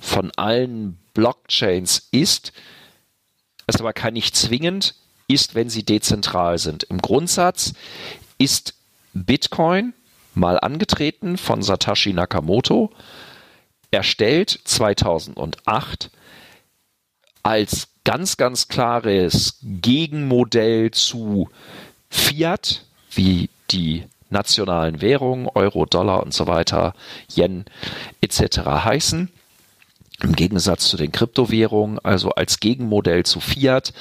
[0.00, 2.52] von allen Blockchains ist,
[3.66, 4.94] es aber kann nicht zwingend,
[5.28, 6.84] ist, wenn sie dezentral sind.
[6.84, 7.72] Im Grundsatz
[8.38, 8.74] ist
[9.12, 9.92] Bitcoin
[10.34, 12.90] mal angetreten von Satoshi Nakamoto,
[13.90, 16.10] erstellt 2008
[17.42, 21.48] als ganz, ganz klares Gegenmodell zu
[22.08, 26.94] Fiat, wie die nationalen Währungen, Euro, Dollar und so weiter,
[27.34, 27.64] Yen
[28.20, 28.58] etc.
[28.58, 29.30] heißen.
[30.22, 33.94] im Gegensatz zu den Kryptowährungen, also als Gegenmodell zu Fiat,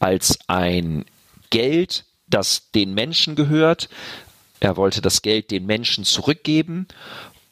[0.00, 1.04] als ein
[1.50, 3.88] Geld, das den Menschen gehört.
[4.60, 6.88] Er wollte das Geld den Menschen zurückgeben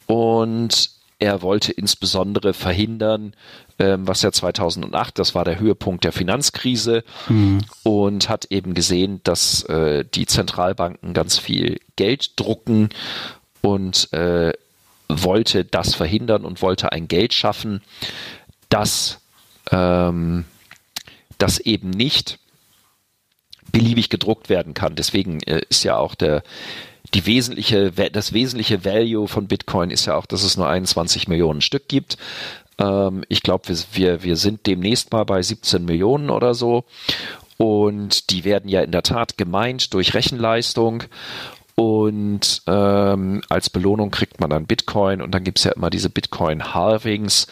[0.07, 3.33] und er wollte insbesondere verhindern,
[3.79, 7.59] ähm, was ja 2008, das war der Höhepunkt der Finanzkrise mhm.
[7.83, 12.89] und hat eben gesehen, dass äh, die Zentralbanken ganz viel Geld drucken
[13.61, 14.53] und äh,
[15.09, 17.81] wollte das verhindern und wollte ein Geld schaffen,
[18.69, 19.19] das,
[19.71, 20.45] ähm,
[21.37, 22.39] das eben nicht
[23.71, 24.95] beliebig gedruckt werden kann.
[24.95, 26.43] Deswegen äh, ist ja auch der,
[27.13, 31.61] die wesentliche, das wesentliche Value von Bitcoin ist ja auch, dass es nur 21 Millionen
[31.61, 32.17] Stück gibt.
[32.79, 36.85] Ähm, ich glaube, wir, wir, wir sind demnächst mal bei 17 Millionen oder so.
[37.57, 41.03] Und die werden ja in der Tat gemeint durch Rechenleistung.
[41.79, 47.45] Und ähm, als Belohnung kriegt man dann Bitcoin und dann gibt's ja immer diese Bitcoin-Halvings,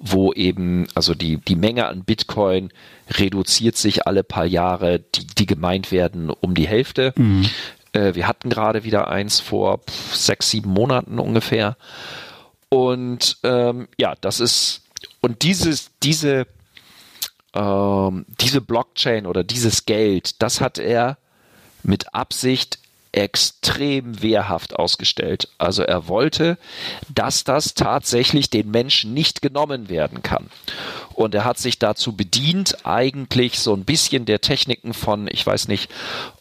[0.00, 2.72] wo eben, also die, die Menge an Bitcoin
[3.08, 7.12] reduziert sich alle paar Jahre, die, die gemeint werden, um die Hälfte.
[7.16, 7.48] Mhm.
[7.98, 9.80] Äh, wir hatten gerade wieder eins vor
[10.12, 11.76] sechs, sieben Monaten ungefähr.
[12.68, 14.82] Und ähm, ja, das ist,
[15.20, 16.46] und dieses, diese,
[17.54, 21.18] ähm, diese Blockchain oder dieses Geld, das hat er
[21.82, 22.78] mit Absicht
[23.18, 25.48] extrem wehrhaft ausgestellt.
[25.58, 26.58] Also er wollte,
[27.12, 30.48] dass das tatsächlich den Menschen nicht genommen werden kann.
[31.14, 35.66] Und er hat sich dazu bedient, eigentlich so ein bisschen der Techniken von, ich weiß
[35.68, 35.90] nicht,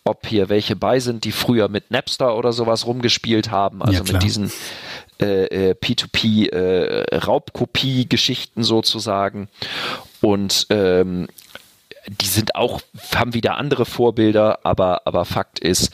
[0.03, 4.13] ob hier welche bei sind, die früher mit Napster oder sowas rumgespielt haben, also ja,
[4.13, 4.51] mit diesen
[5.17, 9.49] äh, P2P äh, äh, sozusagen.
[10.21, 11.27] Und ähm,
[12.07, 12.81] die sind auch,
[13.13, 15.91] haben wieder andere Vorbilder, aber, aber Fakt ist,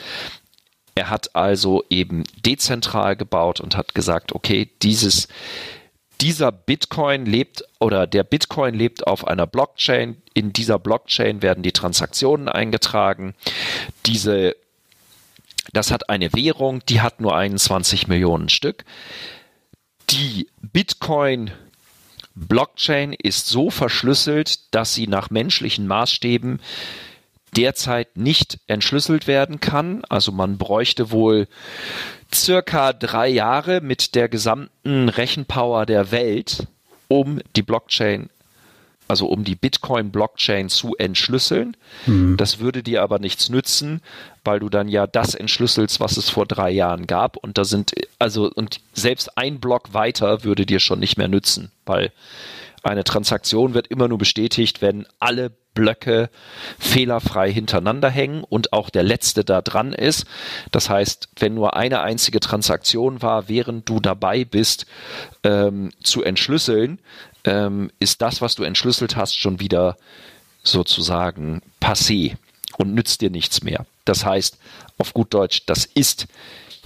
[0.96, 5.28] er hat also eben dezentral gebaut und hat gesagt, okay, dieses,
[6.22, 10.18] dieser Bitcoin lebt oder der Bitcoin lebt auf einer Blockchain.
[10.34, 13.34] In dieser Blockchain werden die Transaktionen eingetragen.
[14.06, 14.56] Diese
[15.72, 18.84] das hat eine Währung, die hat nur 21 Millionen Stück.
[20.10, 21.52] Die Bitcoin
[22.36, 26.60] Blockchain ist so verschlüsselt, dass sie nach menschlichen Maßstäben
[27.56, 30.04] derzeit nicht entschlüsselt werden kann.
[30.10, 31.47] Also man bräuchte wohl
[32.34, 36.68] circa drei Jahre mit der gesamten Rechenpower der Welt,
[37.08, 38.30] um die Blockchain
[39.08, 41.76] also um die Bitcoin-Blockchain zu entschlüsseln.
[42.06, 42.38] Mhm.
[42.38, 44.01] Das würde dir aber nichts nützen,
[44.43, 47.38] weil du dann ja das entschlüsselst, was es vor drei Jahren gab.
[47.38, 51.72] Und da sind, also, und selbst ein Block weiter würde dir schon nicht mehr nützen,
[51.86, 52.12] weil
[52.82, 56.30] eine Transaktion wird immer nur bestätigt, wenn alle Blöcke
[56.80, 60.26] fehlerfrei hintereinander hängen und auch der letzte da dran ist.
[60.72, 64.86] Das heißt, wenn nur eine einzige Transaktion war, während du dabei bist,
[65.44, 67.00] ähm, zu entschlüsseln,
[67.44, 69.98] ähm, ist das, was du entschlüsselt hast, schon wieder
[70.64, 72.36] sozusagen passé
[72.78, 73.86] und nützt dir nichts mehr.
[74.06, 74.58] Das heißt,
[74.98, 76.28] auf gut Deutsch, das ist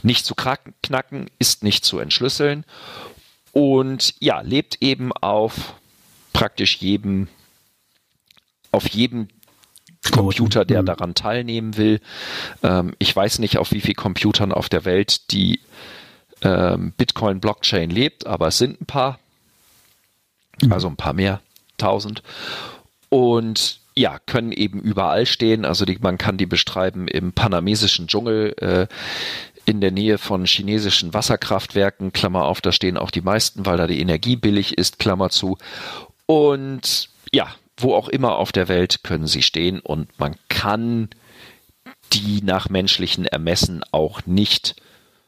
[0.03, 2.65] nicht zu knacken, ist nicht zu entschlüsseln
[3.51, 5.73] und ja, lebt eben auf
[6.33, 7.27] praktisch jedem,
[8.71, 9.27] auf jedem
[10.11, 11.99] Computer, der daran teilnehmen will.
[12.63, 15.59] Ähm, ich weiß nicht, auf wie vielen Computern auf der Welt die
[16.41, 19.19] ähm, Bitcoin-Blockchain lebt, aber es sind ein paar.
[20.61, 20.71] Mhm.
[20.71, 21.41] Also ein paar mehr,
[21.77, 22.23] tausend.
[23.09, 25.65] Und ja, können eben überall stehen.
[25.65, 28.87] Also die, man kann die beschreiben im panamesischen Dschungel, äh,
[29.65, 33.85] in der Nähe von chinesischen Wasserkraftwerken, Klammer auf, da stehen auch die meisten, weil da
[33.85, 35.57] die Energie billig ist, Klammer zu.
[36.25, 41.09] Und ja, wo auch immer auf der Welt können sie stehen und man kann
[42.13, 44.75] die nach menschlichen Ermessen auch nicht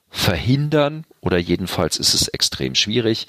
[0.09, 3.27] verhindern oder jedenfalls ist es extrem schwierig.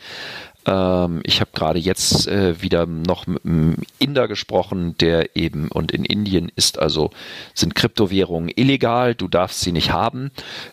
[0.70, 5.90] Ähm, ich habe gerade jetzt äh, wieder noch mit einem Inder gesprochen, der eben und
[5.90, 7.10] in Indien ist also
[7.54, 9.16] sind Kryptowährungen illegal.
[9.16, 10.30] Du darfst sie nicht haben.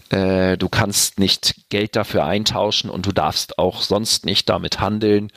[0.09, 5.31] Äh, du kannst nicht Geld dafür eintauschen und du darfst auch sonst nicht damit handeln.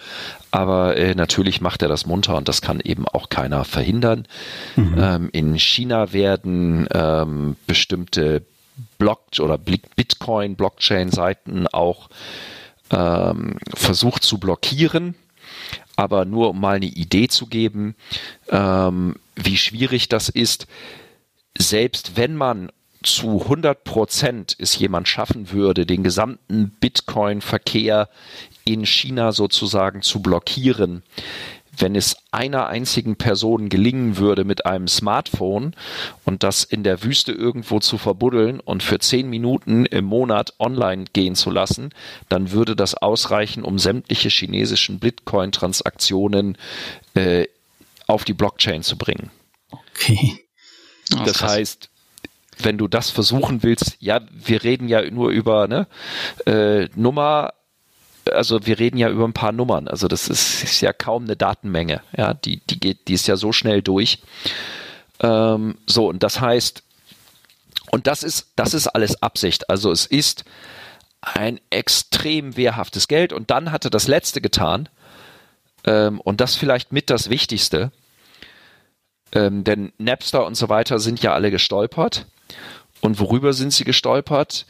[0.50, 4.26] Aber äh, natürlich macht er das munter und das kann eben auch keiner verhindern.
[4.76, 4.96] Mhm.
[4.98, 8.42] Ähm, in China werden ähm, bestimmte
[8.98, 12.08] Block oder Bitcoin Blockchain Seiten auch
[12.90, 15.14] ähm, versucht zu blockieren,
[15.96, 17.94] aber nur um mal eine Idee zu geben,
[18.48, 20.66] ähm, wie schwierig das ist,
[21.56, 22.70] selbst wenn man
[23.02, 28.08] zu 100 Prozent es jemand schaffen würde, den gesamten Bitcoin-Verkehr
[28.64, 31.02] in China sozusagen zu blockieren,
[31.76, 35.74] wenn es einer einzigen Person gelingen würde mit einem Smartphone
[36.24, 41.04] und das in der Wüste irgendwo zu verbuddeln und für zehn Minuten im Monat online
[41.12, 41.90] gehen zu lassen,
[42.28, 46.58] dann würde das ausreichen, um sämtliche chinesischen Bitcoin-Transaktionen
[47.14, 47.46] äh,
[48.06, 49.30] auf die Blockchain zu bringen.
[49.70, 50.44] Okay.
[51.14, 51.52] Oh, das krass.
[51.52, 51.90] heißt,
[52.58, 55.86] wenn du das versuchen willst, ja, wir reden ja nur über ne,
[56.46, 57.54] äh, Nummer
[58.30, 61.36] also wir reden ja über ein paar Nummern, also das ist, ist ja kaum eine
[61.36, 64.20] Datenmenge, ja, die, die geht, die ist ja so schnell durch.
[65.20, 66.82] Ähm, so, und das heißt,
[67.90, 69.68] und das ist, das ist alles Absicht.
[69.68, 70.44] Also es ist
[71.22, 73.32] ein extrem wehrhaftes Geld.
[73.32, 74.88] Und dann hatte das letzte getan,
[75.84, 77.90] ähm, und das vielleicht mit das Wichtigste,
[79.32, 82.26] ähm, denn Napster und so weiter sind ja alle gestolpert.
[83.00, 84.66] Und worüber sind sie gestolpert?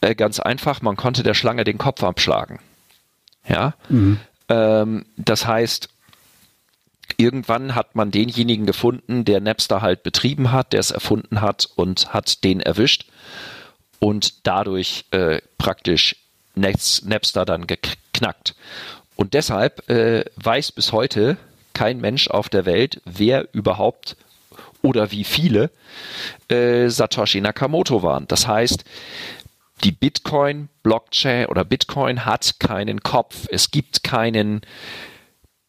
[0.00, 2.58] Äh, ganz einfach, man konnte der Schlange den Kopf abschlagen.
[3.48, 3.74] Ja.
[3.88, 4.18] Mhm.
[4.48, 5.88] Ähm, das heißt,
[7.16, 12.12] irgendwann hat man denjenigen gefunden, der Napster halt betrieben hat, der es erfunden hat und
[12.12, 13.06] hat den erwischt
[13.98, 16.16] und dadurch äh, praktisch
[16.54, 18.54] Napster dann geknackt.
[19.14, 21.36] Und deshalb äh, weiß bis heute
[21.72, 24.16] kein Mensch auf der Welt, wer überhaupt
[24.82, 25.70] oder wie viele
[26.48, 28.26] äh, Satoshi Nakamoto waren.
[28.28, 28.84] Das heißt,
[29.84, 33.46] die Bitcoin Blockchain oder Bitcoin hat keinen Kopf.
[33.50, 34.62] Es gibt keinen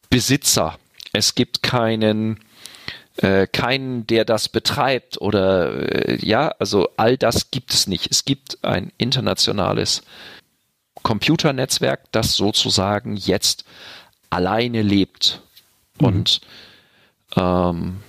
[0.10, 0.78] Besitzer.
[1.14, 2.40] Es gibt keinen
[3.18, 8.12] äh, keinen, der das betreibt oder äh, ja, also all das gibt es nicht.
[8.12, 10.04] Es gibt ein internationales
[11.02, 13.66] Computernetzwerk, das sozusagen jetzt
[14.30, 15.42] alleine lebt
[16.00, 16.06] mhm.
[16.08, 16.42] und
[17.36, 18.04] ähm,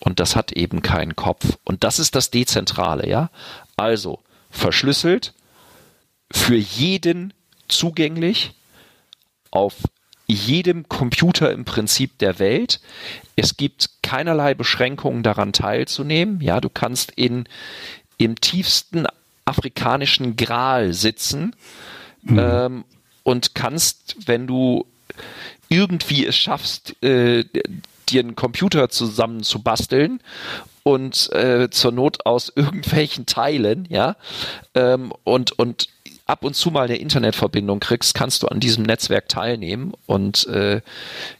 [0.00, 1.58] und das hat eben keinen Kopf.
[1.62, 3.30] Und das ist das Dezentrale, ja.
[3.76, 4.18] Also
[4.52, 5.34] verschlüsselt,
[6.30, 7.34] für jeden
[7.66, 8.52] zugänglich,
[9.50, 9.74] auf
[10.26, 12.80] jedem Computer im Prinzip der Welt.
[13.36, 16.40] Es gibt keinerlei Beschränkungen daran teilzunehmen.
[16.40, 17.48] Ja, du kannst in,
[18.18, 19.06] im tiefsten
[19.44, 21.56] afrikanischen Gral sitzen
[22.22, 22.38] mhm.
[22.38, 22.84] ähm,
[23.24, 24.86] und kannst, wenn du
[25.68, 27.44] irgendwie es schaffst, äh,
[28.20, 30.20] einen Computer zusammen zu basteln
[30.82, 34.16] und äh, zur Not aus irgendwelchen Teilen, ja,
[34.74, 35.88] ähm, und, und
[36.26, 39.92] ab und zu mal eine Internetverbindung kriegst, kannst du an diesem Netzwerk teilnehmen.
[40.06, 40.80] Und äh,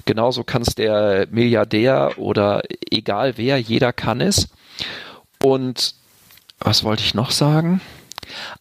[0.04, 4.48] genauso kannst der Milliardär oder egal wer, jeder kann es.
[5.42, 5.94] Und
[6.58, 7.80] was wollte ich noch sagen?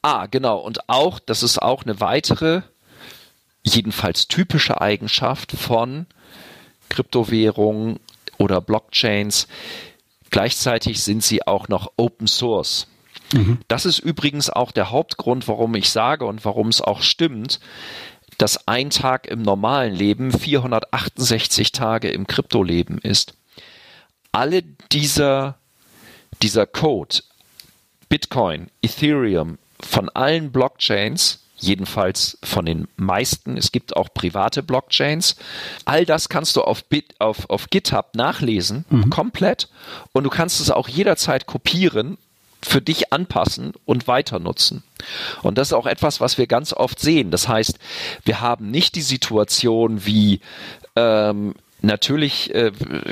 [0.02, 0.58] Ah, genau.
[0.58, 2.62] Und auch, das ist auch eine weitere,
[3.64, 6.08] jedenfalls typische Eigenschaft von
[6.92, 8.00] Kryptowährungen
[8.38, 9.48] oder Blockchains.
[10.30, 12.88] Gleichzeitig sind sie auch noch Open Source.
[13.34, 13.60] Mhm.
[13.70, 17.62] Das ist übrigens auch der Hauptgrund, warum ich sage und warum es auch stimmt,
[18.38, 23.36] dass ein Tag im normalen Leben 468 Tage im Kryptoleben ist.
[24.34, 25.58] Alle dieser,
[26.42, 27.18] dieser Code,
[28.10, 33.58] Bitcoin, Ethereum, von allen Blockchains jedenfalls von den meisten.
[33.58, 35.36] Es gibt auch private Blockchains.
[35.86, 39.10] All das kannst du auf, Bit, auf, auf GitHub nachlesen, mhm.
[39.10, 39.70] komplett.
[40.12, 42.18] Und du kannst es auch jederzeit kopieren
[42.64, 44.84] für dich anpassen und weiter nutzen.
[45.42, 47.32] Und das ist auch etwas, was wir ganz oft sehen.
[47.32, 47.80] Das heißt,
[48.24, 50.42] wir haben nicht die Situation wie
[50.96, 52.72] ähm, Natürlich, äh,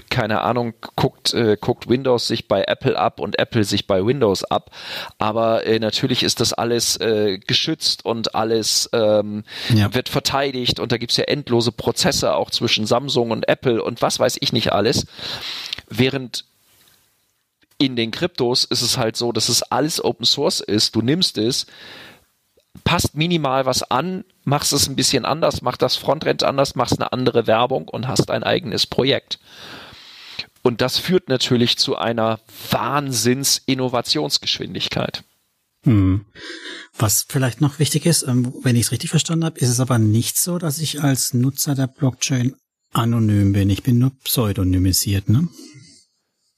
[0.09, 4.43] keine Ahnung, guckt, äh, guckt Windows sich bei Apple ab und Apple sich bei Windows
[4.43, 4.71] ab.
[5.17, 9.43] Aber äh, natürlich ist das alles äh, geschützt und alles ähm,
[9.73, 9.93] ja.
[9.93, 14.19] wird verteidigt und da gibt's ja endlose Prozesse auch zwischen Samsung und Apple und was
[14.19, 15.07] weiß ich nicht alles.
[15.89, 16.45] Während
[17.79, 20.95] in den Kryptos ist es halt so, dass es alles Open Source ist.
[20.95, 21.65] Du nimmst es,
[22.83, 27.13] passt minimal was an, machst es ein bisschen anders, mach das Frontend anders, machst eine
[27.13, 29.39] andere Werbung und hast ein eigenes Projekt.
[30.61, 35.23] Und das führt natürlich zu einer Wahnsinns-Innovationsgeschwindigkeit.
[35.83, 36.25] Hm.
[36.97, 39.97] Was vielleicht noch wichtig ist, ähm, wenn ich es richtig verstanden habe, ist es aber
[39.97, 42.57] nicht so, dass ich als Nutzer der Blockchain
[42.91, 43.69] anonym bin.
[43.69, 45.47] Ich bin nur pseudonymisiert, ne?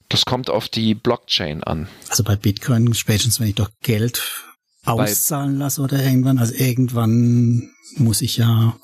[0.08, 1.88] Das kommt auf die Blockchain an.
[2.08, 4.22] Also bei Bitcoin, spätestens wenn ich doch Geld
[4.84, 6.38] auszahlen lasse oder irgendwann.
[6.38, 8.76] Also irgendwann muss ich ja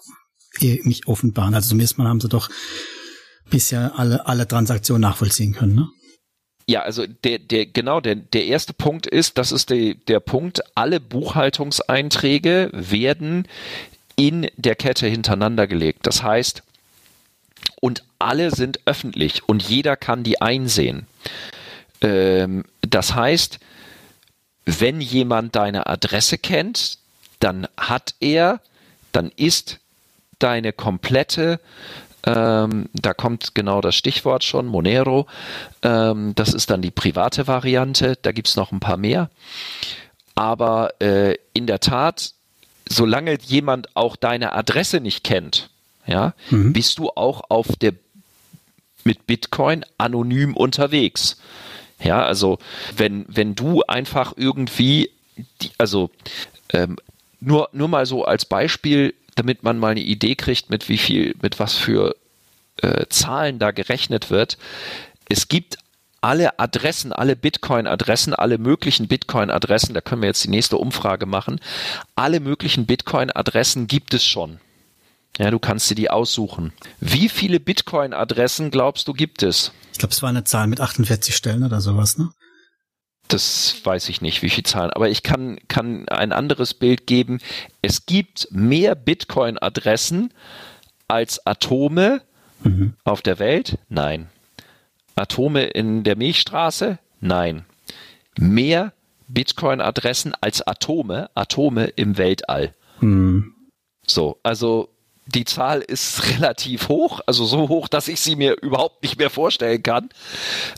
[0.60, 1.54] mich offenbaren.
[1.54, 2.50] Also zumindest mal haben sie doch
[3.50, 5.88] bisher alle, alle Transaktionen nachvollziehen können, ne?
[6.66, 10.60] Ja, also der, der, genau, der, der erste Punkt ist, das ist der, der Punkt,
[10.74, 13.48] alle Buchhaltungseinträge werden
[14.16, 16.06] in der Kette hintereinander gelegt.
[16.06, 16.62] Das heißt,
[17.80, 21.06] und alle sind öffentlich und jeder kann die einsehen.
[22.02, 23.60] Ähm, das heißt,
[24.68, 26.98] wenn jemand deine Adresse kennt,
[27.40, 28.60] dann hat er,
[29.12, 29.78] dann ist
[30.38, 31.60] deine komplette
[32.26, 35.26] Ähm, da kommt genau das Stichwort schon, Monero.
[35.82, 38.18] Ähm, das ist dann die private Variante.
[38.20, 39.30] Da gibt es noch ein paar mehr.
[40.34, 42.32] Aber äh, in der Tat,
[42.88, 45.70] solange jemand auch deine Adresse nicht kennt,
[46.06, 46.72] ja, mhm.
[46.72, 47.94] bist du auch auf der
[49.04, 51.38] mit Bitcoin anonym unterwegs.
[52.00, 52.58] Ja, also
[52.96, 55.10] wenn, wenn du einfach irgendwie,
[55.60, 56.10] die, also
[56.72, 56.96] ähm,
[57.40, 61.34] nur, nur mal so als Beispiel, damit man mal eine Idee kriegt, mit wie viel,
[61.42, 62.16] mit was für
[62.82, 64.58] äh, Zahlen da gerechnet wird.
[65.28, 65.78] Es gibt
[66.20, 71.60] alle Adressen, alle Bitcoin-Adressen, alle möglichen Bitcoin-Adressen, da können wir jetzt die nächste Umfrage machen,
[72.16, 74.58] alle möglichen Bitcoin-Adressen gibt es schon.
[75.36, 76.72] Ja, du kannst dir die aussuchen.
[77.00, 79.72] Wie viele Bitcoin-Adressen glaubst du gibt es?
[79.92, 82.30] Ich glaube, es war eine Zahl mit 48 Stellen oder sowas, ne?
[83.28, 87.40] Das weiß ich nicht, wie viele Zahlen, aber ich kann, kann ein anderes Bild geben.
[87.82, 90.32] Es gibt mehr Bitcoin-Adressen
[91.08, 92.22] als Atome
[92.64, 92.94] mhm.
[93.04, 93.78] auf der Welt?
[93.88, 94.28] Nein.
[95.14, 96.98] Atome in der Milchstraße?
[97.20, 97.66] Nein.
[98.38, 98.92] Mehr
[99.28, 102.74] Bitcoin-Adressen als Atome, Atome im Weltall.
[103.00, 103.54] Mhm.
[104.06, 104.88] So, also
[105.28, 109.30] die Zahl ist relativ hoch, also so hoch, dass ich sie mir überhaupt nicht mehr
[109.30, 110.08] vorstellen kann.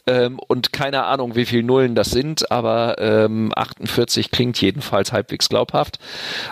[0.06, 5.48] Ähm, und keine Ahnung, wie viele Nullen das sind, aber ähm, 48 klingt jedenfalls halbwegs
[5.48, 5.98] glaubhaft.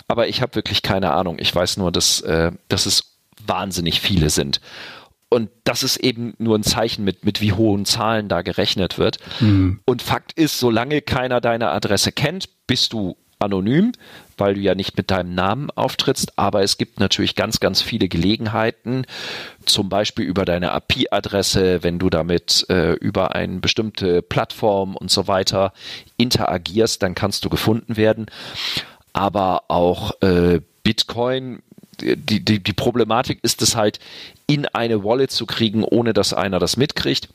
[0.06, 1.36] Aber ich habe wirklich keine Ahnung.
[1.38, 4.60] Ich weiß nur, dass, äh, dass es wahnsinnig viele sind.
[5.30, 9.18] Und das ist eben nur ein Zeichen, mit, mit wie hohen Zahlen da gerechnet wird.
[9.40, 9.80] Mhm.
[9.84, 13.92] Und Fakt ist, solange keiner deine Adresse kennt, bist du anonym,
[14.38, 18.08] weil du ja nicht mit deinem Namen auftrittst, aber es gibt natürlich ganz, ganz viele
[18.08, 19.04] Gelegenheiten,
[19.64, 25.28] zum Beispiel über deine IP-Adresse, wenn du damit äh, über eine bestimmte Plattform und so
[25.28, 25.72] weiter
[26.16, 28.26] interagierst, dann kannst du gefunden werden.
[29.12, 31.62] Aber auch äh, Bitcoin,
[32.00, 33.98] die, die, die Problematik ist es halt,
[34.46, 37.28] in eine Wallet zu kriegen, ohne dass einer das mitkriegt.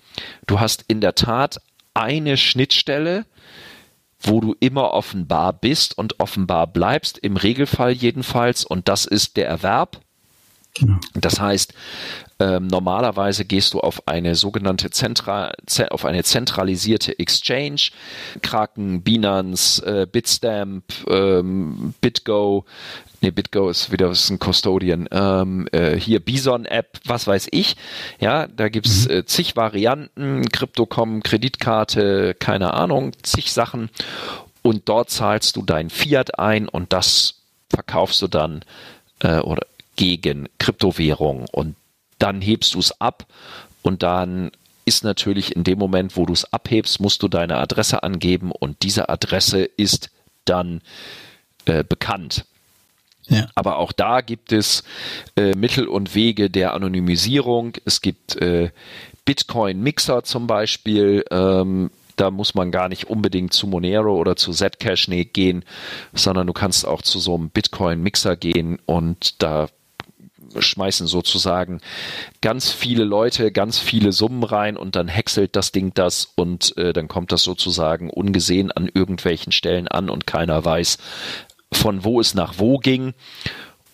[0.48, 1.62] Du hast in der Tat
[1.94, 3.26] eine Schnittstelle,
[4.24, 9.48] wo du immer offenbar bist und offenbar bleibst, im Regelfall jedenfalls, und das ist der
[9.48, 10.03] Erwerb.
[10.76, 10.98] Genau.
[11.14, 11.74] Das heißt,
[12.40, 15.52] ähm, normalerweise gehst du auf eine sogenannte Zentra
[15.92, 17.92] auf eine zentralisierte Exchange,
[18.42, 22.66] Kraken, Binance, äh, Bitstamp, ähm, BitGo,
[23.22, 27.76] nee, BitGo ist wieder ist ein Custodian, ähm, äh, hier Bison App, was weiß ich.
[28.20, 29.12] Ja, da gibt's mhm.
[29.12, 33.90] äh, zig Varianten, Crypto.com, Kreditkarte, keine Ahnung, zig Sachen.
[34.64, 37.36] Und dort zahlst du dein Fiat ein und das
[37.70, 38.66] verkaufst du dann
[39.20, 41.76] äh, oder gegen Kryptowährung und
[42.20, 43.26] dann hebst du es ab
[43.82, 44.52] und dann
[44.86, 48.84] ist natürlich in dem Moment, wo du es abhebst, musst du deine Adresse angeben und
[48.84, 50.10] diese Adresse ist
[50.46, 50.82] dann
[51.66, 52.46] äh, bekannt.
[53.28, 53.48] Ja.
[53.56, 54.84] Aber auch da gibt es
[55.38, 57.74] äh, Mittel und Wege der Anonymisierung.
[57.86, 58.72] Es gibt äh,
[59.26, 61.24] Bitcoin-Mixer zum Beispiel.
[61.32, 65.64] Ähm, da muss man gar nicht unbedingt zu Monero oder zu Zcash gehen,
[66.14, 69.68] sondern du kannst auch zu so einem Bitcoin-Mixer gehen und da
[70.58, 71.82] schmeißen sozusagen
[72.42, 76.94] ganz viele Leute ganz viele Summen rein und dann häckselt das Ding das und äh,
[76.94, 80.98] dann kommt das sozusagen ungesehen an irgendwelchen Stellen an und keiner weiß,
[81.72, 83.14] von wo es nach wo ging.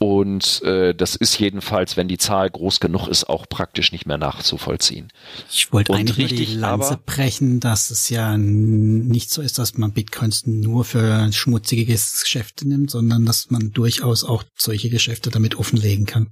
[0.01, 4.17] Und äh, das ist jedenfalls, wenn die Zahl groß genug ist, auch praktisch nicht mehr
[4.17, 5.11] nachzuvollziehen.
[5.51, 9.91] Ich wollte eigentlich richtig, die Lanze brechen, dass es ja nicht so ist, dass man
[9.91, 16.05] Bitcoins nur für schmutzige Geschäfte nimmt, sondern dass man durchaus auch solche Geschäfte damit offenlegen
[16.05, 16.31] kann.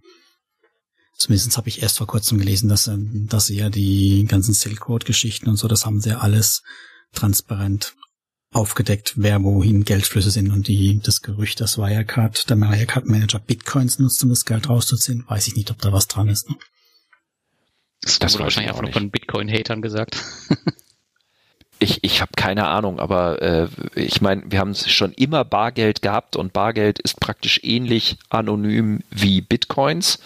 [1.18, 5.04] Zumindest habe ich erst vor kurzem gelesen, dass, dass sie ja die ganzen Silk Road
[5.04, 6.64] Geschichten und so, das haben sie ja alles
[7.12, 7.96] transparent
[8.52, 14.00] aufgedeckt, wer wohin Geldflüsse sind und die, das Gerücht, dass Wirecard, der Wirecard Manager Bitcoins
[14.00, 16.50] nutzt, um das Geld rauszuziehen, weiß ich nicht, ob da was dran ist.
[16.50, 16.56] Ne?
[18.02, 20.24] Das, das wurde wahrscheinlich einfach von Bitcoin-Hatern gesagt.
[21.80, 26.36] ich, ich habe keine Ahnung, aber äh, ich meine, wir haben schon immer Bargeld gehabt
[26.36, 30.20] und Bargeld ist praktisch ähnlich anonym wie Bitcoins.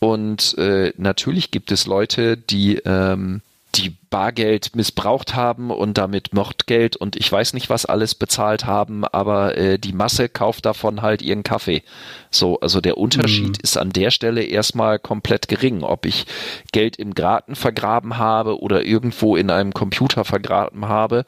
[0.00, 3.42] Und äh, natürlich gibt es Leute, die ähm,
[3.76, 9.04] die Bargeld missbraucht haben und damit Mordgeld und ich weiß nicht was alles bezahlt haben,
[9.04, 11.82] aber äh, die Masse kauft davon halt ihren Kaffee.
[12.30, 13.62] So, also der Unterschied mhm.
[13.62, 16.26] ist an der Stelle erstmal komplett gering, ob ich
[16.72, 21.24] Geld im Graten vergraben habe oder irgendwo in einem Computer vergraben habe.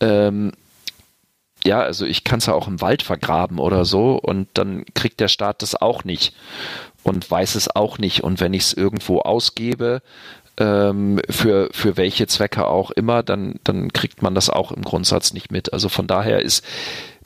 [0.00, 0.52] Ähm,
[1.64, 5.20] ja, also ich kann es ja auch im Wald vergraben oder so und dann kriegt
[5.20, 6.34] der Staat das auch nicht
[7.02, 8.22] und weiß es auch nicht.
[8.22, 10.02] Und wenn ich es irgendwo ausgebe,
[10.60, 15.32] ähm, für, für welche Zwecke auch immer, dann, dann kriegt man das auch im Grundsatz
[15.32, 15.72] nicht mit.
[15.72, 16.64] Also von daher ist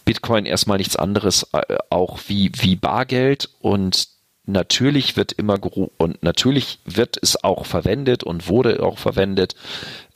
[0.05, 4.09] Bitcoin erstmal nichts anderes äh, auch wie, wie Bargeld und
[4.47, 5.59] natürlich wird immer
[5.97, 9.57] und natürlich wird es auch verwendet und wurde auch verwendet,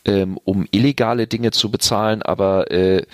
[0.05, 3.05] ähm, um illegale Dinge zu bezahlen, aber äh,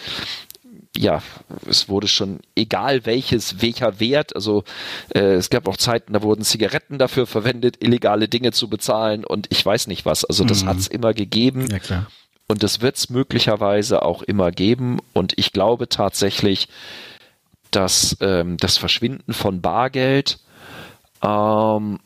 [0.96, 1.22] ja,
[1.68, 4.64] es wurde schon egal welches, welcher Wert, also
[5.14, 9.46] äh, es gab auch Zeiten, da wurden Zigaretten dafür verwendet, illegale Dinge zu bezahlen und
[9.50, 10.24] ich weiß nicht was.
[10.24, 10.68] Also das mhm.
[10.68, 11.68] hat es immer gegeben.
[11.70, 12.06] Ja, klar.
[12.46, 14.98] Und das wird es möglicherweise auch immer geben.
[15.12, 16.68] Und ich glaube tatsächlich,
[17.70, 20.38] dass ähm, das Verschwinden von Bargeld,
[21.22, 22.00] ähm,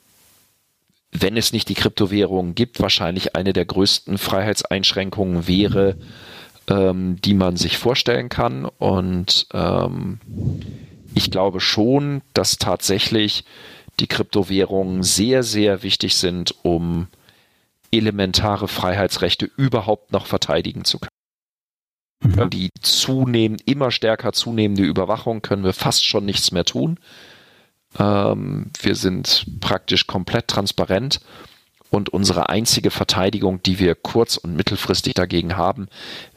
[1.11, 5.97] wenn es nicht die Kryptowährungen gibt, wahrscheinlich eine der größten Freiheitseinschränkungen wäre,
[6.68, 8.64] ähm, die man sich vorstellen kann.
[8.64, 10.20] Und ähm,
[11.14, 13.44] ich glaube schon, dass tatsächlich
[14.00, 17.08] die Kryptowährungen sehr, sehr wichtig sind, um
[17.90, 21.08] elementare Freiheitsrechte überhaupt noch verteidigen zu können.
[22.20, 22.50] Mhm.
[22.50, 26.98] Die zunehmend, immer stärker zunehmende Überwachung können wir fast schon nichts mehr tun.
[27.98, 31.20] Ähm, wir sind praktisch komplett transparent
[31.91, 35.89] und unsere einzige Verteidigung, die wir kurz- und mittelfristig dagegen haben,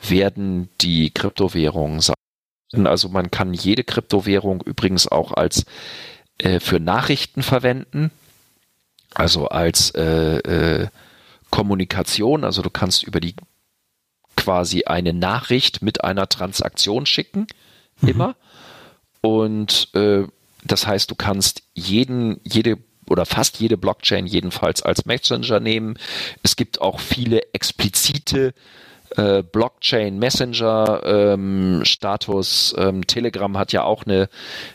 [0.01, 2.15] werden die Kryptowährungen sein.
[2.85, 5.65] Also man kann jede Kryptowährung übrigens auch als
[6.37, 8.11] äh, für Nachrichten verwenden,
[9.13, 10.87] also als äh, äh,
[11.49, 12.45] Kommunikation.
[12.45, 13.35] Also du kannst über die
[14.37, 17.47] quasi eine Nachricht mit einer Transaktion schicken,
[17.99, 18.07] mhm.
[18.07, 18.35] immer.
[19.19, 20.23] Und äh,
[20.63, 22.77] das heißt, du kannst jeden, jede
[23.11, 25.97] oder fast jede Blockchain jedenfalls als Messenger nehmen.
[26.43, 28.53] Es gibt auch viele explizite
[29.17, 32.73] äh, Blockchain Messenger ähm, Status.
[32.77, 34.29] Ähm, Telegram hat ja auch eine,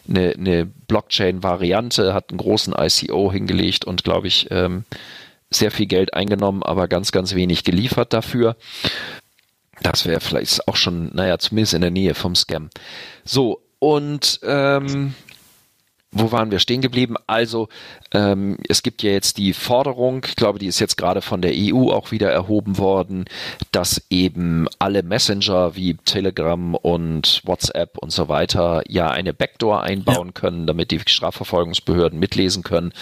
[0.08, 4.84] eine, eine Blockchain Variante, hat einen großen ICO hingelegt und glaube ich ähm,
[5.50, 8.56] sehr viel Geld eingenommen, aber ganz, ganz wenig geliefert dafür.
[9.82, 12.70] Das wäre vielleicht auch schon, naja, zumindest in der Nähe vom Scam.
[13.24, 15.14] So, und ähm,
[16.18, 17.16] wo waren wir stehen geblieben?
[17.26, 17.68] Also
[18.12, 21.52] ähm, es gibt ja jetzt die Forderung, ich glaube, die ist jetzt gerade von der
[21.54, 23.26] EU auch wieder erhoben worden,
[23.72, 30.28] dass eben alle Messenger wie Telegram und WhatsApp und so weiter ja eine Backdoor einbauen
[30.28, 30.32] ja.
[30.32, 32.92] können, damit die Strafverfolgungsbehörden mitlesen können.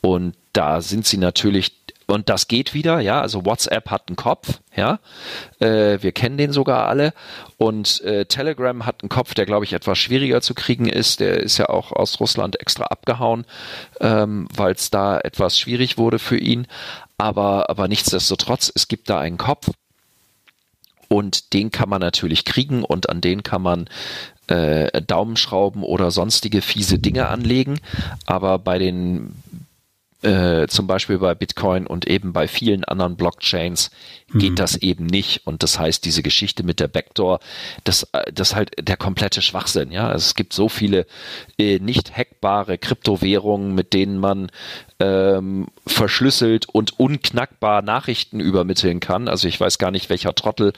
[0.00, 1.77] Und da sind sie natürlich
[2.08, 3.20] und das geht wieder, ja.
[3.20, 4.98] Also WhatsApp hat einen Kopf, ja.
[5.60, 7.12] Äh, wir kennen den sogar alle.
[7.58, 11.20] Und äh, Telegram hat einen Kopf, der, glaube ich, etwas schwieriger zu kriegen ist.
[11.20, 13.44] Der ist ja auch aus Russland extra abgehauen,
[14.00, 16.66] ähm, weil es da etwas schwierig wurde für ihn.
[17.18, 19.68] Aber, aber nichtsdestotrotz, es gibt da einen Kopf.
[21.08, 23.88] Und den kann man natürlich kriegen und an den kann man
[24.46, 27.80] äh, Daumenschrauben oder sonstige fiese Dinge anlegen.
[28.24, 29.34] Aber bei den
[30.22, 33.90] äh, zum Beispiel bei Bitcoin und eben bei vielen anderen Blockchains
[34.34, 34.56] geht mhm.
[34.56, 35.46] das eben nicht.
[35.46, 37.40] Und das heißt, diese Geschichte mit der Backdoor,
[37.84, 39.92] das, äh, das ist halt der komplette Schwachsinn.
[39.92, 41.06] Ja, also es gibt so viele
[41.58, 44.50] äh, nicht hackbare Kryptowährungen, mit denen man
[45.00, 49.28] ähm, verschlüsselt und unknackbar Nachrichten übermitteln kann.
[49.28, 50.72] Also ich weiß gar nicht, welcher Trottel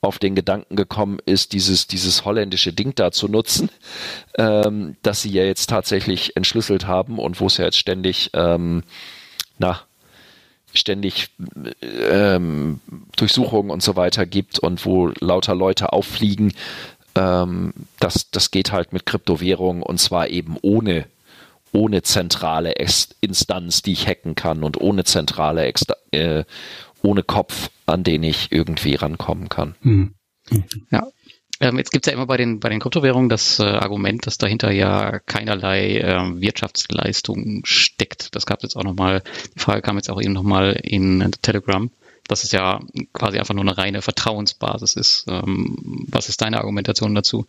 [0.00, 3.70] auf den Gedanken gekommen ist, dieses, dieses holländische Ding da zu nutzen,
[4.38, 8.84] ähm, das sie ja jetzt tatsächlich entschlüsselt haben und wo es ja jetzt ständig, ähm,
[9.58, 9.80] na,
[10.72, 11.30] ständig
[11.82, 12.80] ähm,
[13.16, 16.52] Durchsuchungen und so weiter gibt und wo lauter Leute auffliegen.
[17.16, 21.06] Ähm, das, das geht halt mit Kryptowährungen und zwar eben ohne
[21.74, 22.74] ohne zentrale
[23.20, 25.70] Instanz, die ich hacken kann und ohne zentrale,
[26.12, 26.44] äh,
[27.02, 29.74] ohne Kopf, an den ich irgendwie rankommen kann.
[29.82, 30.14] Mhm.
[30.90, 31.08] Ja.
[31.60, 34.70] Ähm, jetzt gibt's ja immer bei den, bei den Kryptowährungen das äh, Argument, dass dahinter
[34.70, 38.34] ja keinerlei äh, Wirtschaftsleistung steckt.
[38.34, 39.22] Das gab jetzt auch nochmal,
[39.54, 41.90] die Frage kam jetzt auch eben nochmal in Telegram,
[42.28, 42.80] dass es ja
[43.12, 45.26] quasi einfach nur eine reine Vertrauensbasis ist.
[45.28, 47.46] Ähm, was ist deine Argumentation dazu?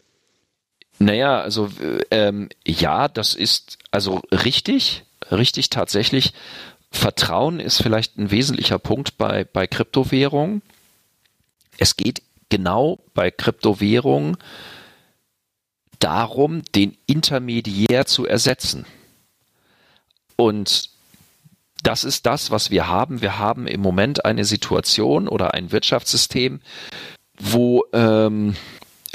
[1.00, 1.70] Naja, also
[2.12, 6.34] ähm, ja, das ist also richtig, richtig tatsächlich.
[6.92, 10.62] Vertrauen ist vielleicht ein wesentlicher Punkt bei, bei Kryptowährungen.
[11.78, 14.38] Es geht genau bei Kryptowährungen
[16.00, 18.86] darum, den Intermediär zu ersetzen.
[20.38, 20.90] Und
[21.84, 23.22] das ist das, was wir haben.
[23.22, 26.62] Wir haben im Moment eine Situation oder ein Wirtschaftssystem,
[27.38, 28.56] wo ähm,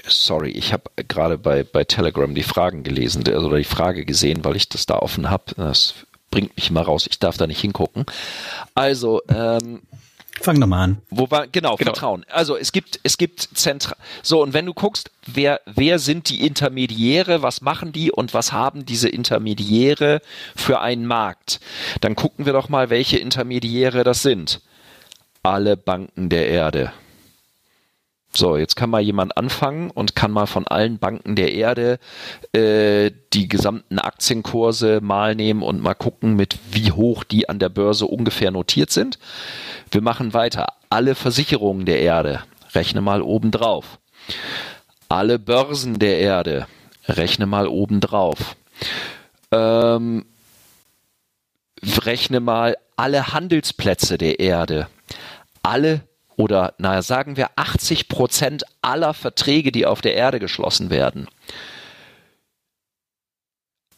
[0.07, 4.44] sorry, ich habe gerade bei, bei Telegram die Fragen gelesen also, oder die Frage gesehen,
[4.44, 5.44] weil ich das da offen habe.
[5.57, 5.94] Das
[6.30, 8.07] bringt mich mal raus, ich darf da nicht hingucken.
[8.74, 9.82] Also, ähm,
[10.40, 11.03] Fang nochmal an.
[11.11, 12.24] Wo war, genau, genau, Vertrauen.
[12.30, 13.94] Also es gibt, es gibt Zentra.
[14.22, 18.51] So, und wenn du guckst, wer, wer sind die Intermediäre, was machen die und was
[18.51, 20.22] haben diese Intermediäre
[20.57, 21.61] für einen Markt?
[22.01, 24.62] Dann gucken wir doch mal, welche Intermediäre das sind.
[25.42, 26.92] Alle Banken der Erde.
[28.33, 31.99] So, jetzt kann mal jemand anfangen und kann mal von allen Banken der Erde
[32.53, 37.70] äh, die gesamten Aktienkurse mal nehmen und mal gucken, mit wie hoch die an der
[37.70, 39.18] Börse ungefähr notiert sind.
[39.91, 40.74] Wir machen weiter.
[40.91, 43.99] Alle Versicherungen der Erde, rechne mal oben drauf.
[45.09, 46.68] Alle Börsen der Erde,
[47.09, 48.57] rechne mal oben drauf.
[49.51, 50.24] Ähm,
[51.83, 54.87] rechne mal alle Handelsplätze der Erde,
[55.62, 56.03] alle
[56.41, 61.28] oder naja, sagen wir 80 Prozent aller Verträge, die auf der Erde geschlossen werden.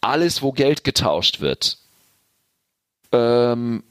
[0.01, 1.78] Alles, wo Geld getauscht wird.
[3.12, 3.84] Ähm,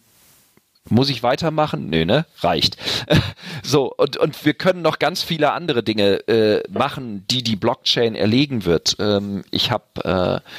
[0.90, 1.90] muss ich weitermachen?
[1.90, 2.26] Nö, ne?
[2.40, 2.78] Reicht.
[3.64, 8.16] so, und, und wir können noch ganz viele andere Dinge äh, machen, die die Blockchain
[8.16, 8.96] erlegen wird.
[9.00, 10.50] Ähm, ich habe äh,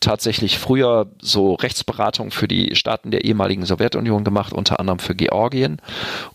[0.00, 5.80] tatsächlich früher so Rechtsberatung für die Staaten der ehemaligen Sowjetunion gemacht, unter anderem für Georgien.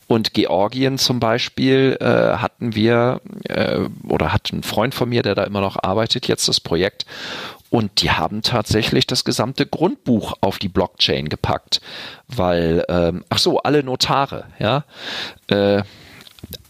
[0.08, 5.36] Und Georgien zum Beispiel äh, hatten wir, äh, oder hat ein Freund von mir, der
[5.36, 7.06] da immer noch arbeitet, jetzt das Projekt.
[7.70, 11.82] Und die haben tatsächlich das gesamte Grundbuch auf die Blockchain gepackt,
[12.28, 14.86] weil, ähm, ach so, alle Notare, ja.
[15.48, 15.84] Äh,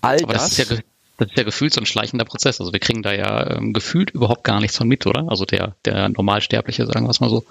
[0.02, 0.50] all Aber das.
[0.50, 0.78] das ist ja,
[1.18, 2.60] das ist ja gefühlt so ein schleichender Prozess.
[2.60, 5.26] Also wir kriegen da ja ähm, gefühlt überhaupt gar nichts von mit, oder?
[5.30, 7.44] Also der, der Normalsterbliche, sagen wir es mal so.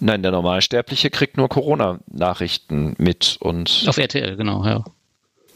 [0.00, 3.84] Nein, der Normalsterbliche kriegt nur Corona-Nachrichten mit und.
[3.86, 4.84] Auf RTL, genau, ja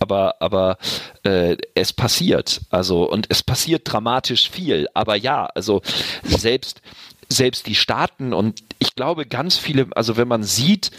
[0.03, 0.77] aber, aber
[1.25, 2.63] äh, es passiert.
[2.71, 4.89] Also, und es passiert dramatisch viel.
[4.95, 5.83] Aber ja, also
[6.25, 6.83] selbst,
[7.29, 10.91] selbst die Staaten und ich glaube ganz viele, also wenn man sieht,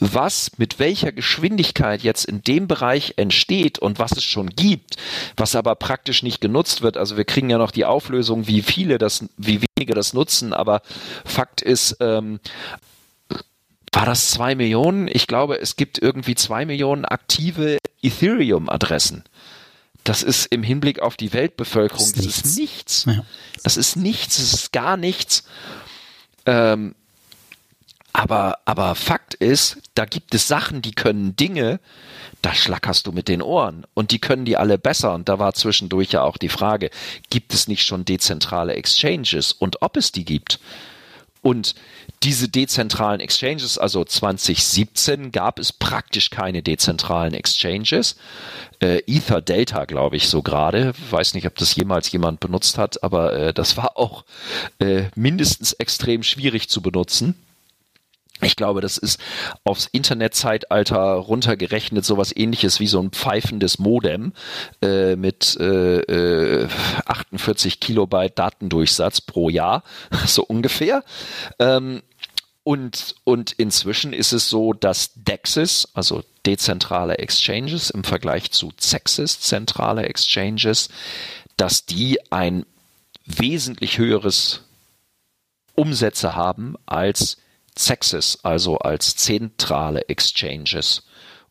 [0.00, 4.96] was mit welcher Geschwindigkeit jetzt in dem Bereich entsteht und was es schon gibt,
[5.36, 6.96] was aber praktisch nicht genutzt wird.
[6.96, 10.80] Also wir kriegen ja noch die Auflösung, wie viele das, wie wenige das nutzen, aber
[11.24, 12.40] Fakt ist, ähm,
[13.92, 15.08] war das zwei Millionen?
[15.08, 19.24] Ich glaube, es gibt irgendwie zwei Millionen aktive Ethereum-Adressen.
[20.04, 22.42] Das ist im Hinblick auf die Weltbevölkerung, das ist nichts.
[22.42, 23.04] Das ist nichts.
[23.06, 23.24] Ja.
[23.62, 25.44] Das ist nichts, das ist gar nichts.
[26.46, 26.94] Ähm,
[28.12, 31.78] aber, aber Fakt ist, da gibt es Sachen, die können Dinge,
[32.42, 33.86] da schlackerst du mit den Ohren.
[33.94, 35.14] Und die können die alle besser.
[35.14, 36.90] Und da war zwischendurch ja auch die Frage,
[37.28, 40.58] gibt es nicht schon dezentrale Exchanges und ob es die gibt?
[41.42, 41.74] Und
[42.22, 48.16] diese dezentralen Exchanges, also 2017 gab es praktisch keine dezentralen Exchanges.
[48.80, 50.92] Äh, Ether Delta, glaube ich, so gerade.
[51.10, 54.24] Weiß nicht, ob das jemals jemand benutzt hat, aber äh, das war auch
[54.80, 57.34] äh, mindestens extrem schwierig zu benutzen.
[58.42, 59.20] Ich glaube, das ist
[59.64, 64.32] aufs Internetzeitalter runtergerechnet sowas ähnliches wie so ein pfeifendes Modem
[64.82, 66.66] äh, mit äh,
[67.06, 69.82] 48 äh, Kilobyte Datendurchsatz pro Jahr,
[70.26, 71.04] so ungefähr.
[71.58, 72.02] Ähm,
[72.62, 79.40] und, und inzwischen ist es so, dass DEXs, also dezentrale Exchanges im Vergleich zu CEXs,
[79.40, 80.88] zentrale Exchanges,
[81.56, 82.66] dass die ein
[83.24, 84.62] wesentlich höheres
[85.74, 87.38] Umsätze haben als
[87.76, 91.02] CEXs, also als zentrale Exchanges.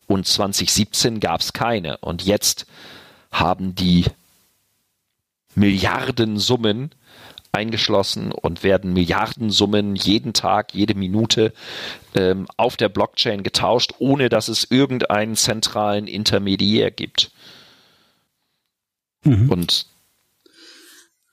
[0.07, 1.97] Und 2017 gab es keine.
[1.97, 2.65] Und jetzt
[3.31, 4.05] haben die
[5.55, 6.91] Milliardensummen
[7.51, 11.53] eingeschlossen und werden Milliardensummen jeden Tag, jede Minute
[12.15, 17.31] ähm, auf der Blockchain getauscht, ohne dass es irgendeinen zentralen Intermediär gibt.
[19.23, 19.49] Mhm.
[19.49, 19.87] Und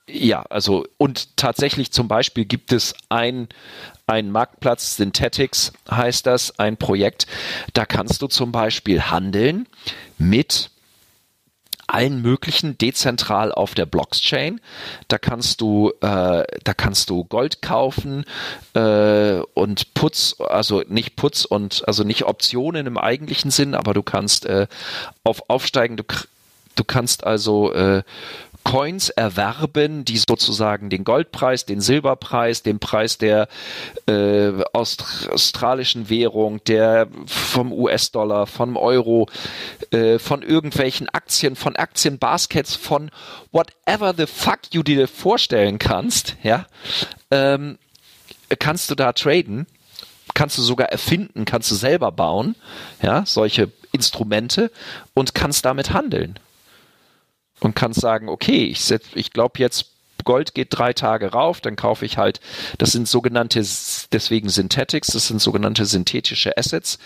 [0.09, 3.49] ja, also und tatsächlich zum Beispiel gibt es ein,
[4.07, 7.27] ein Marktplatz, Synthetics heißt das, ein Projekt,
[7.73, 9.67] da kannst du zum Beispiel handeln
[10.17, 10.71] mit
[11.87, 14.59] allen möglichen dezentral auf der Blockchain.
[15.07, 18.25] Da kannst du, äh, da kannst du Gold kaufen
[18.73, 24.03] äh, und Putz, also nicht Putz und also nicht Optionen im eigentlichen Sinn, aber du
[24.03, 24.67] kannst äh,
[25.23, 26.03] auf aufsteigende
[26.77, 28.03] Du kannst also äh,
[28.67, 33.47] Coins erwerben, die sozusagen den Goldpreis, den Silberpreis, den Preis der
[34.07, 39.29] äh, australischen Währung, der vom US-Dollar, vom Euro,
[39.91, 43.09] äh, von irgendwelchen Aktien, von Aktienbaskets, von
[43.53, 46.65] whatever the fuck you dir vorstellen kannst, ja,
[47.31, 47.77] ähm,
[48.59, 49.65] kannst du da traden,
[50.33, 52.57] kannst du sogar erfinden, kannst du selber bauen,
[53.01, 54.71] ja, solche Instrumente
[55.13, 56.37] und kannst damit handeln
[57.59, 59.91] und kannst sagen, okay, ich, ich glaube jetzt,
[60.23, 62.41] Gold geht drei Tage rauf, dann kaufe ich halt,
[62.77, 63.63] das sind sogenannte,
[64.11, 66.99] deswegen Synthetics, das sind sogenannte synthetische Assets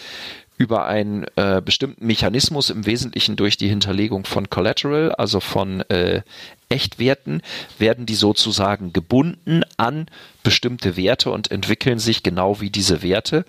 [0.57, 6.21] über einen äh, bestimmten Mechanismus, im Wesentlichen durch die Hinterlegung von Collateral, also von äh,
[6.69, 7.41] Echtwerten,
[7.79, 10.05] werden die sozusagen gebunden an
[10.43, 13.43] bestimmte Werte und entwickeln sich genau wie diese Werte.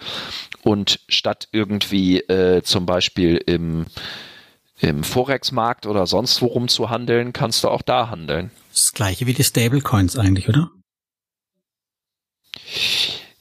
[0.63, 3.87] Und statt irgendwie äh, zum Beispiel im
[4.83, 8.51] im Forex-Markt oder sonst worum zu handeln, kannst du auch da handeln.
[8.73, 10.71] Das gleiche wie die Stablecoins eigentlich, oder?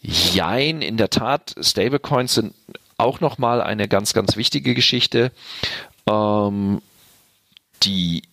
[0.01, 2.53] Jein, in der Tat, Stablecoins sind
[2.97, 5.31] auch nochmal eine ganz, ganz wichtige Geschichte.
[6.07, 6.81] Ähm,
[7.83, 8.23] die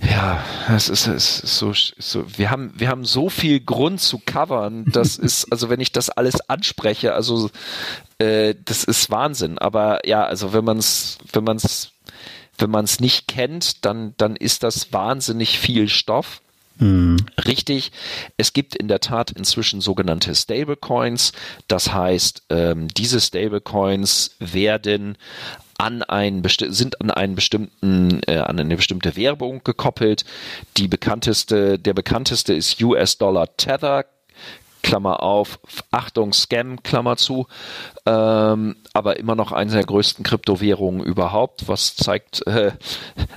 [0.00, 4.20] ja, es ist, es ist so, so, wir haben, wir haben so viel Grund zu
[4.24, 7.50] covern, das ist, also wenn ich das alles anspreche, also
[8.18, 9.58] äh, das ist Wahnsinn.
[9.58, 11.92] Aber ja, also wenn man es, wenn man es,
[12.58, 16.42] wenn man es nicht kennt, dann, dann ist das wahnsinnig viel Stoff.
[16.78, 17.16] Mhm.
[17.44, 17.90] Richtig,
[18.36, 21.32] es gibt in der Tat inzwischen sogenannte Stablecoins.
[21.66, 25.16] Das heißt, ähm, diese Stablecoins werden
[25.78, 30.24] an einen sind an einen bestimmten äh, an eine bestimmte Werbung gekoppelt.
[30.76, 34.04] Die bekannteste der bekannteste ist US Dollar Tether
[34.82, 35.58] Klammer auf,
[35.90, 37.46] Achtung, Scam, Klammer zu,
[38.06, 42.72] ähm, aber immer noch eine der größten Kryptowährungen überhaupt, was zeigt, äh,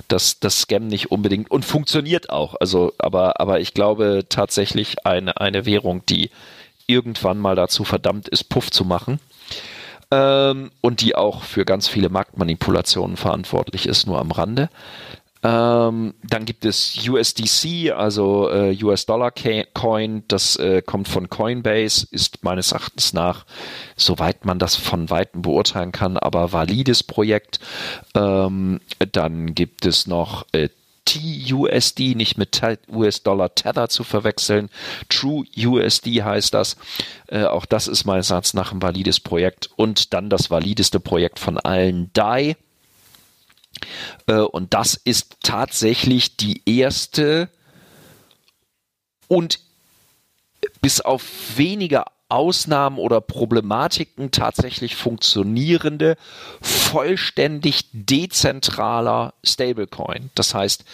[0.08, 2.54] dass das Scam nicht unbedingt und funktioniert auch.
[2.60, 6.30] Also, aber, aber ich glaube tatsächlich eine, eine Währung, die
[6.86, 9.20] irgendwann mal dazu verdammt ist, Puff zu machen
[10.12, 14.68] ähm, und die auch für ganz viele Marktmanipulationen verantwortlich ist, nur am Rande.
[15.44, 22.06] Ähm, dann gibt es USDC, also äh, US Dollar Coin, das äh, kommt von Coinbase,
[22.12, 23.44] ist meines Erachtens nach,
[23.96, 27.58] soweit man das von Weitem beurteilen kann, aber valides Projekt.
[28.14, 30.68] Ähm, dann gibt es noch äh,
[31.04, 34.70] TUSD, nicht mit US-Dollar Tether zu verwechseln.
[35.08, 36.76] True USD heißt das.
[37.28, 39.70] Äh, auch das ist meines Erachtens nach ein valides Projekt.
[39.76, 42.56] Und dann das valideste Projekt von allen, DAI.
[44.26, 47.48] Äh, und das ist tatsächlich die erste
[49.28, 49.60] und
[50.80, 51.24] bis auf
[51.56, 56.16] wenige Ausnahmen oder Problematiken tatsächlich funktionierende,
[56.62, 60.30] vollständig dezentraler Stablecoin.
[60.34, 60.84] Das heißt,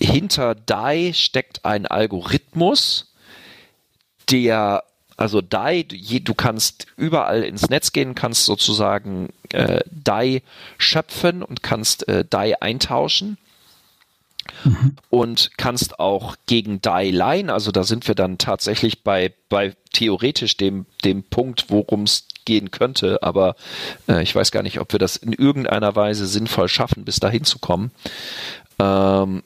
[0.00, 3.12] hinter DAI steckt ein Algorithmus,
[4.30, 4.84] der
[5.18, 10.42] also DAI, du kannst überall ins Netz gehen, kannst sozusagen äh, DAI
[10.78, 13.36] schöpfen und kannst äh, DAI eintauschen
[14.64, 14.96] mhm.
[15.10, 17.50] und kannst auch gegen DAI leihen.
[17.50, 22.70] Also da sind wir dann tatsächlich bei, bei theoretisch dem, dem Punkt, worum es gehen
[22.70, 23.54] könnte, aber
[24.08, 27.44] äh, ich weiß gar nicht, ob wir das in irgendeiner Weise sinnvoll schaffen, bis dahin
[27.44, 27.92] zu kommen.
[28.78, 29.42] Ähm,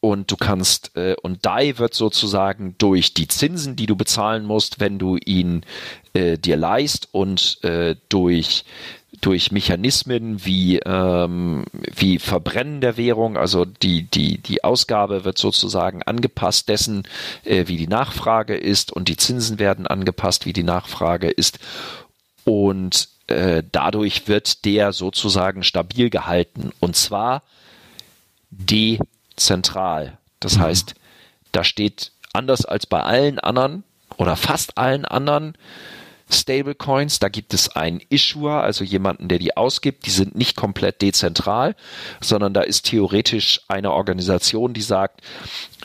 [0.00, 4.78] und du kannst äh, und DAI wird sozusagen durch die Zinsen, die du bezahlen musst,
[4.78, 5.64] wenn du ihn
[6.12, 8.64] äh, dir leist und äh, durch
[9.20, 16.02] durch Mechanismen wie, ähm, wie Verbrennen der Währung, also die, die, die Ausgabe wird sozusagen
[16.02, 17.04] angepasst dessen,
[17.44, 21.58] äh, wie die Nachfrage ist und die Zinsen werden angepasst, wie die Nachfrage ist.
[22.44, 27.42] Und äh, dadurch wird der sozusagen stabil gehalten und zwar
[28.50, 30.18] dezentral.
[30.40, 30.62] Das mhm.
[30.62, 30.94] heißt,
[31.52, 33.84] da steht anders als bei allen anderen
[34.16, 35.56] oder fast allen anderen
[36.30, 37.18] Stablecoins.
[37.18, 40.06] Da gibt es einen Issuer, also jemanden, der die ausgibt.
[40.06, 41.76] Die sind nicht komplett dezentral,
[42.20, 45.20] sondern da ist theoretisch eine Organisation, die sagt,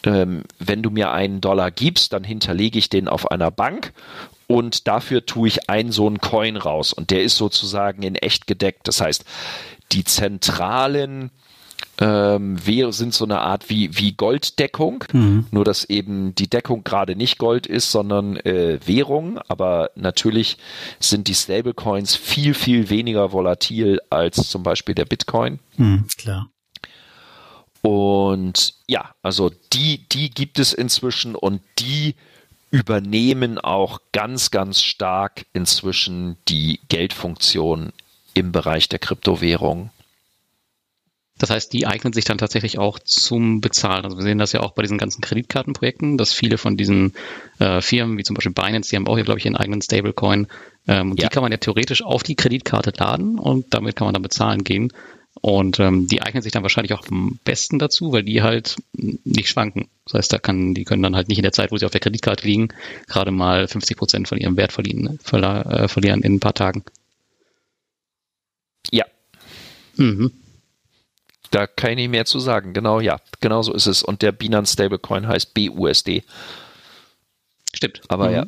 [0.03, 3.93] ähm, wenn du mir einen Dollar gibst, dann hinterlege ich den auf einer Bank
[4.47, 8.47] und dafür tue ich einen so einen Coin raus und der ist sozusagen in echt
[8.47, 8.87] gedeckt.
[8.87, 9.23] Das heißt,
[9.91, 11.31] die zentralen
[11.99, 12.57] ähm,
[12.91, 15.47] sind so eine Art wie, wie Golddeckung, mhm.
[15.51, 19.39] nur dass eben die Deckung gerade nicht Gold ist, sondern äh, Währung.
[19.47, 20.57] Aber natürlich
[20.99, 25.59] sind die Stablecoins viel, viel weniger volatil als zum Beispiel der Bitcoin.
[25.77, 26.49] Mhm, klar.
[27.81, 32.15] Und ja, also die, die gibt es inzwischen und die
[32.71, 37.93] übernehmen auch ganz, ganz stark inzwischen die Geldfunktion
[38.33, 39.89] im Bereich der Kryptowährung.
[41.39, 44.03] Das heißt, die eignen sich dann tatsächlich auch zum Bezahlen.
[44.03, 47.13] Also wir sehen das ja auch bei diesen ganzen Kreditkartenprojekten, dass viele von diesen
[47.59, 50.47] äh, Firmen, wie zum Beispiel Binance, die haben auch hier, glaube ich, ihren eigenen Stablecoin.
[50.87, 51.27] Ähm, und ja.
[51.27, 54.63] die kann man ja theoretisch auf die Kreditkarte laden und damit kann man dann bezahlen
[54.63, 54.91] gehen.
[55.41, 59.47] Und ähm, die eignen sich dann wahrscheinlich auch am besten dazu, weil die halt nicht
[59.47, 59.87] schwanken.
[60.03, 61.91] Das heißt, da kann, die können dann halt nicht in der Zeit, wo sie auf
[61.91, 62.69] der Kreditkarte liegen,
[63.07, 65.17] gerade mal 50 Prozent von ihrem Wert verlieren, ne?
[65.31, 66.83] Äh, verlieren in ein paar Tagen.
[68.91, 69.05] Ja.
[69.95, 70.31] Mhm.
[71.51, 72.73] Da kann ich nicht mehr zu sagen.
[72.73, 74.03] Genau, ja, genau so ist es.
[74.03, 76.23] Und der Binance Stablecoin heißt BUSD.
[77.73, 78.01] Stimmt.
[78.07, 78.35] Aber mhm.
[78.35, 78.45] ja.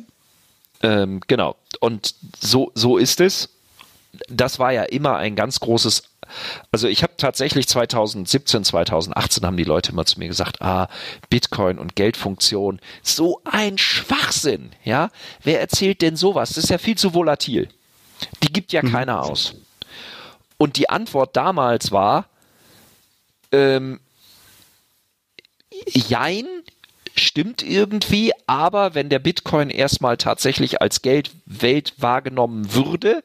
[0.82, 1.56] Ähm, genau.
[1.80, 3.48] Und so, so ist es.
[4.28, 6.02] Das war ja immer ein ganz großes
[6.70, 10.88] also ich habe tatsächlich 2017, 2018 haben die Leute immer zu mir gesagt, ah,
[11.30, 15.10] Bitcoin und Geldfunktion, so ein Schwachsinn, ja?
[15.42, 16.50] Wer erzählt denn sowas?
[16.50, 17.68] Das ist ja viel zu volatil.
[18.42, 18.92] Die gibt ja mhm.
[18.92, 19.54] keiner aus.
[20.58, 22.26] Und die Antwort damals war,
[23.52, 24.00] ähm,
[25.86, 26.46] jein,
[27.14, 33.22] stimmt irgendwie, aber wenn der Bitcoin erstmal tatsächlich als Geldwelt wahrgenommen würde,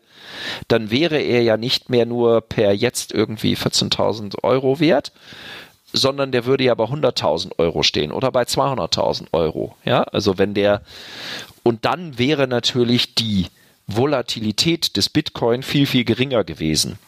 [0.67, 5.11] dann wäre er ja nicht mehr nur per jetzt irgendwie 14.000 Euro wert,
[5.93, 9.75] sondern der würde ja bei 100.000 Euro stehen oder bei 200.000 Euro.
[9.85, 10.81] Ja, also wenn der,
[11.63, 13.47] und dann wäre natürlich die
[13.87, 16.99] Volatilität des Bitcoin viel, viel geringer gewesen.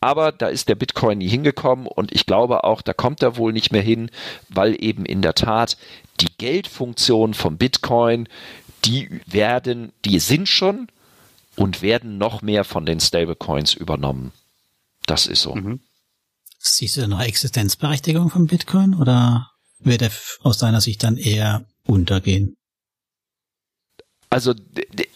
[0.00, 3.52] Aber da ist der Bitcoin nie hingekommen und ich glaube auch, da kommt er wohl
[3.52, 4.10] nicht mehr hin,
[4.48, 5.76] weil eben in der Tat
[6.20, 8.28] die Geldfunktion vom Bitcoin,
[8.84, 10.86] die werden, die sind schon
[11.56, 14.32] und werden noch mehr von den Stablecoins übernommen.
[15.06, 15.54] Das ist so.
[15.54, 15.80] Mhm.
[16.58, 20.10] Siehst du eine Existenzberechtigung von Bitcoin oder wird er
[20.42, 22.57] aus deiner Sicht dann eher untergehen?
[24.30, 24.54] Also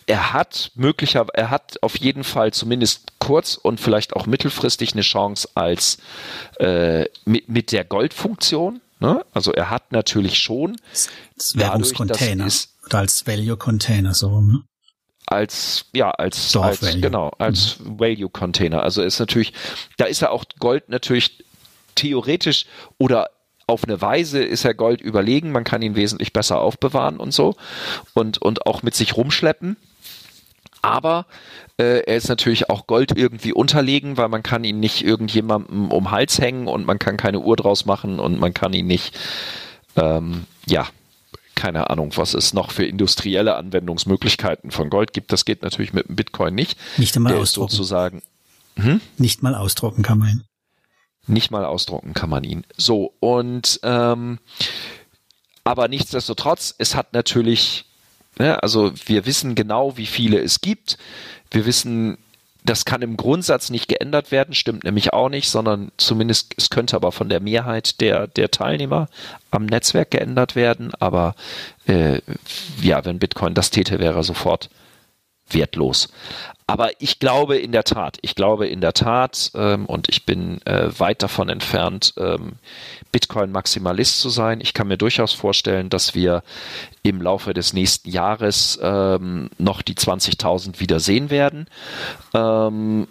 [0.06, 5.02] er hat möglicher, er hat auf jeden Fall zumindest kurz und vielleicht auch mittelfristig eine
[5.02, 5.98] Chance als
[6.58, 8.80] äh, mit, mit der Goldfunktion.
[9.00, 9.24] Ne?
[9.32, 10.76] Also er hat natürlich schon
[11.36, 12.46] das Währungscontainer
[12.86, 14.40] oder als Value Container so.
[14.40, 14.62] Ne?
[15.26, 18.00] als ja als, als genau als mhm.
[18.00, 18.82] Value Container.
[18.82, 19.52] Also ist natürlich,
[19.96, 21.44] da ist ja auch Gold natürlich
[21.94, 22.66] theoretisch
[22.98, 23.30] oder
[23.72, 25.50] auf eine Weise ist er Gold überlegen.
[25.52, 27.56] Man kann ihn wesentlich besser aufbewahren und so
[28.14, 29.76] und und auch mit sich rumschleppen.
[30.82, 31.26] Aber
[31.78, 36.10] äh, er ist natürlich auch Gold irgendwie unterlegen, weil man kann ihn nicht irgendjemandem um
[36.10, 39.16] Hals hängen und man kann keine Uhr draus machen und man kann ihn nicht
[39.96, 40.88] ähm, ja
[41.54, 45.32] keine Ahnung, was es noch für industrielle Anwendungsmöglichkeiten von Gold gibt.
[45.32, 46.76] Das geht natürlich mit dem Bitcoin nicht.
[46.96, 47.70] Nicht einmal Der ausdrucken.
[47.70, 48.22] sozusagen.
[48.76, 49.00] Hm?
[49.18, 50.44] Nicht mal ausdrucken kann man ihn.
[51.26, 52.64] Nicht mal ausdrucken kann man ihn.
[52.76, 54.38] So, und ähm,
[55.64, 57.84] aber nichtsdestotrotz, es hat natürlich,
[58.38, 60.98] ne, also wir wissen genau, wie viele es gibt.
[61.50, 62.18] Wir wissen,
[62.64, 66.96] das kann im Grundsatz nicht geändert werden, stimmt nämlich auch nicht, sondern zumindest es könnte
[66.96, 69.08] aber von der Mehrheit der, der Teilnehmer
[69.50, 70.92] am Netzwerk geändert werden.
[70.98, 71.34] Aber
[71.86, 72.20] äh,
[72.80, 74.70] ja, wenn Bitcoin das täte, wäre er sofort
[75.50, 76.08] wertlos.
[76.72, 80.64] Aber ich glaube in der Tat, ich glaube in der Tat, ähm, und ich bin
[80.64, 82.52] äh, weit davon entfernt, ähm,
[83.12, 84.62] Bitcoin-Maximalist zu sein.
[84.62, 86.42] Ich kann mir durchaus vorstellen, dass wir
[87.02, 91.66] im Laufe des nächsten Jahres ähm, noch die 20.000 wieder sehen werden.
[92.32, 93.06] Ähm,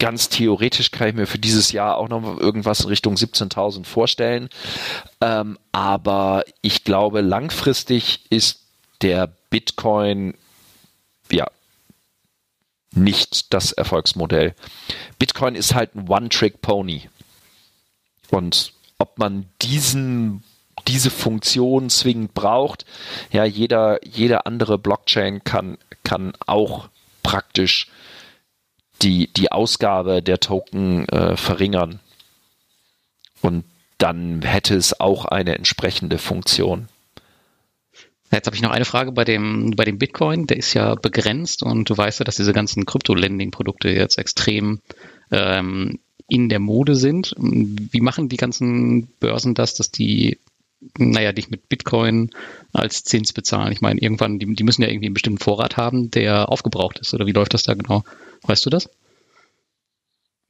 [0.00, 4.48] ganz theoretisch kann ich mir für dieses Jahr auch noch irgendwas in Richtung 17.000 vorstellen.
[5.20, 8.62] Ähm, aber ich glaube, langfristig ist
[9.00, 10.34] der Bitcoin
[11.32, 11.46] ja
[12.94, 14.54] nicht das Erfolgsmodell.
[15.18, 17.08] Bitcoin ist halt ein One-Trick-Pony.
[18.30, 20.42] Und ob man diesen
[20.88, 22.84] diese Funktion zwingend braucht.
[23.30, 26.88] Ja, jeder, jede andere Blockchain kann, kann auch
[27.22, 27.88] praktisch
[29.02, 32.00] die, die Ausgabe der Token äh, verringern.
[33.40, 33.64] Und
[33.98, 36.88] dann hätte es auch eine entsprechende Funktion.
[38.32, 40.46] Jetzt habe ich noch eine Frage bei dem, bei dem Bitcoin.
[40.46, 44.80] Der ist ja begrenzt und du weißt ja, dass diese ganzen Krypto-Lending-Produkte jetzt extrem
[45.30, 47.34] ähm, in der Mode sind.
[47.36, 50.38] Wie machen die ganzen Börsen das, dass die,
[50.96, 52.30] naja, dich mit Bitcoin
[52.72, 53.70] als Zins bezahlen?
[53.70, 57.12] Ich meine, irgendwann, die, die müssen ja irgendwie einen bestimmten Vorrat haben, der aufgebraucht ist.
[57.12, 58.02] Oder wie läuft das da genau?
[58.44, 58.88] Weißt du das?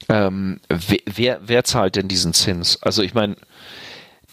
[0.08, 2.80] Ähm, wer, wer zahlt denn diesen Zins?
[2.80, 3.36] Also ich meine,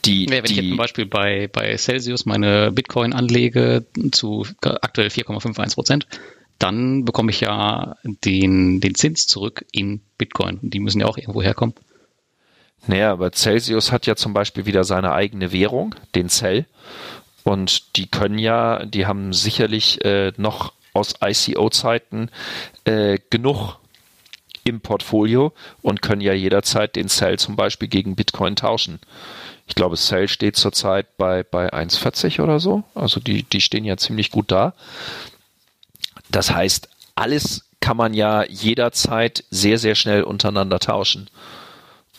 [0.06, 4.46] die, ja, wenn die, ich jetzt zum Beispiel bei, bei Celsius meine Bitcoin anlege zu
[4.62, 6.08] aktuell 4,51 Prozent,
[6.58, 10.60] dann bekomme ich ja den, den Zins zurück in Bitcoin.
[10.62, 11.74] Die müssen ja auch irgendwo herkommen.
[12.88, 16.66] Naja, aber Celsius hat ja zum Beispiel wieder seine eigene Währung, den Cell.
[17.44, 22.30] Und die können ja, die haben sicherlich äh, noch aus ICO-Zeiten
[22.84, 23.78] äh, genug
[24.64, 29.00] im Portfolio und können ja jederzeit den Cell zum Beispiel gegen Bitcoin tauschen.
[29.70, 32.84] Ich glaube, Cell steht zurzeit bei, bei 1,40 oder so.
[32.96, 34.74] Also die, die stehen ja ziemlich gut da.
[36.30, 41.30] Das heißt, alles kann man ja jederzeit sehr, sehr schnell untereinander tauschen.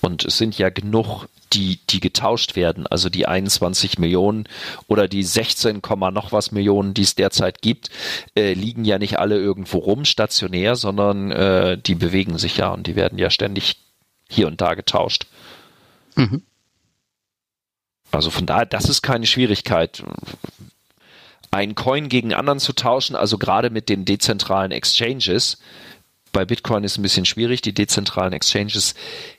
[0.00, 2.86] Und es sind ja genug, die, die getauscht werden.
[2.86, 4.48] Also die 21 Millionen
[4.86, 5.82] oder die 16,
[6.12, 7.90] noch was Millionen, die es derzeit gibt,
[8.36, 12.86] äh, liegen ja nicht alle irgendwo rum stationär, sondern äh, die bewegen sich ja und
[12.86, 13.76] die werden ja ständig
[14.28, 15.26] hier und da getauscht.
[16.14, 16.42] Mhm.
[18.10, 20.02] Also von daher, das ist keine Schwierigkeit
[21.50, 25.58] einen Coin gegen anderen zu tauschen, also gerade mit den dezentralen Exchanges.
[26.32, 27.60] Bei Bitcoin ist ein bisschen schwierig.
[27.60, 28.94] Die dezentralen Exchanges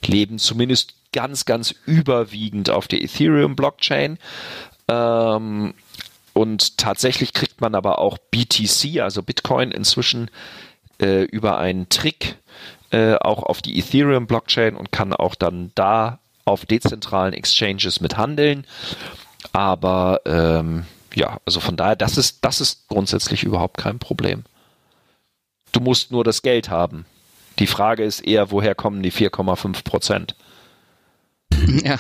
[0.06, 4.18] leben zumindest ganz, ganz überwiegend auf der Ethereum-Blockchain.
[4.90, 5.74] Ähm,
[6.34, 10.30] und tatsächlich kriegt man aber auch BTC, also Bitcoin, inzwischen
[11.02, 12.36] äh, über einen Trick
[12.92, 18.66] äh, auch auf die Ethereum-Blockchain und kann auch dann da auf dezentralen Exchanges mit handeln.
[19.54, 24.44] Aber ähm, ja, also von daher, das ist, das ist grundsätzlich überhaupt kein Problem.
[25.72, 27.06] Du musst nur das Geld haben.
[27.60, 30.36] Die Frage ist eher, woher kommen die 4,5 Prozent?
[31.84, 32.00] Ja.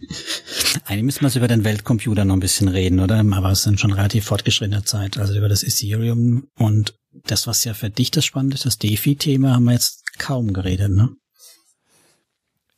[0.84, 3.18] Eigentlich müssen wir über den Weltcomputer noch ein bisschen reden, oder?
[3.32, 5.18] Aber es sind schon relativ fortgeschrittene Zeit.
[5.18, 6.94] Also über das Ethereum und
[7.24, 10.90] das, was ja für dich das Spannende ist, das DeFi-Thema, haben wir jetzt kaum geredet,
[10.90, 11.10] ne?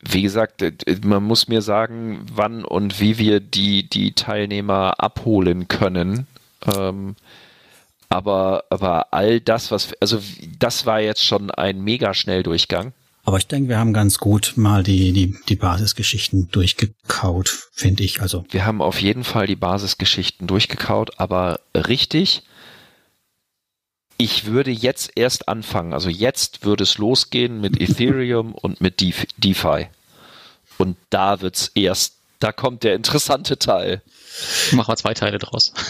[0.01, 0.65] Wie gesagt,
[1.05, 6.27] man muss mir sagen, wann und wie wir die, die Teilnehmer abholen können.
[6.77, 7.17] Ähm,
[8.09, 10.21] aber, aber all das, was, also
[10.59, 12.93] das war jetzt schon ein mega Schnelldurchgang.
[13.25, 18.23] Aber ich denke, wir haben ganz gut mal die, die, die Basisgeschichten durchgekaut, finde ich.
[18.23, 18.47] Also.
[18.49, 22.43] Wir haben auf jeden Fall die Basisgeschichten durchgekaut, aber richtig.
[24.19, 25.93] Ich würde jetzt erst anfangen.
[25.93, 29.87] Also jetzt würde es losgehen mit Ethereum und mit DeFi.
[30.77, 34.03] Und da wird's erst, da kommt der interessante Teil.
[34.73, 35.73] Machen wir zwei Teile draus.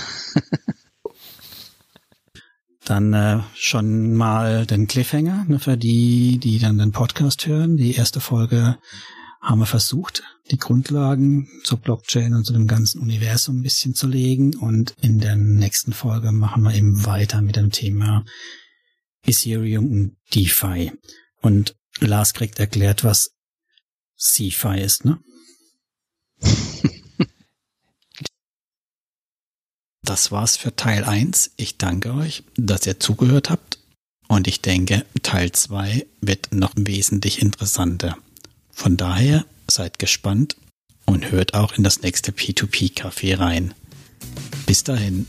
[2.84, 7.76] dann äh, schon mal den Cliffhanger ne, für die, die dann den Podcast hören.
[7.76, 8.78] Die erste Folge
[9.40, 14.06] haben wir versucht, die Grundlagen zur Blockchain und zu dem ganzen Universum ein bisschen zu
[14.06, 14.56] legen.
[14.56, 18.24] Und in der nächsten Folge machen wir eben weiter mit dem Thema
[19.24, 20.92] Ethereum und DeFi.
[21.40, 23.30] Und Lars kriegt erklärt, was
[24.18, 25.18] CeFi ist, ne?
[30.08, 31.50] Das war's für Teil 1.
[31.58, 33.78] Ich danke euch, dass ihr zugehört habt.
[34.26, 38.16] Und ich denke, Teil 2 wird noch wesentlich interessanter.
[38.70, 40.56] Von daher seid gespannt
[41.06, 43.74] und hört auch in das nächste P2P-Café rein.
[44.66, 45.26] Bis dahin,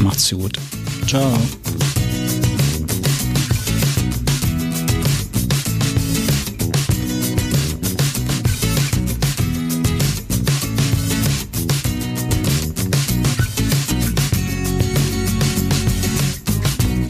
[0.00, 0.58] macht's gut.
[1.06, 1.38] Ciao.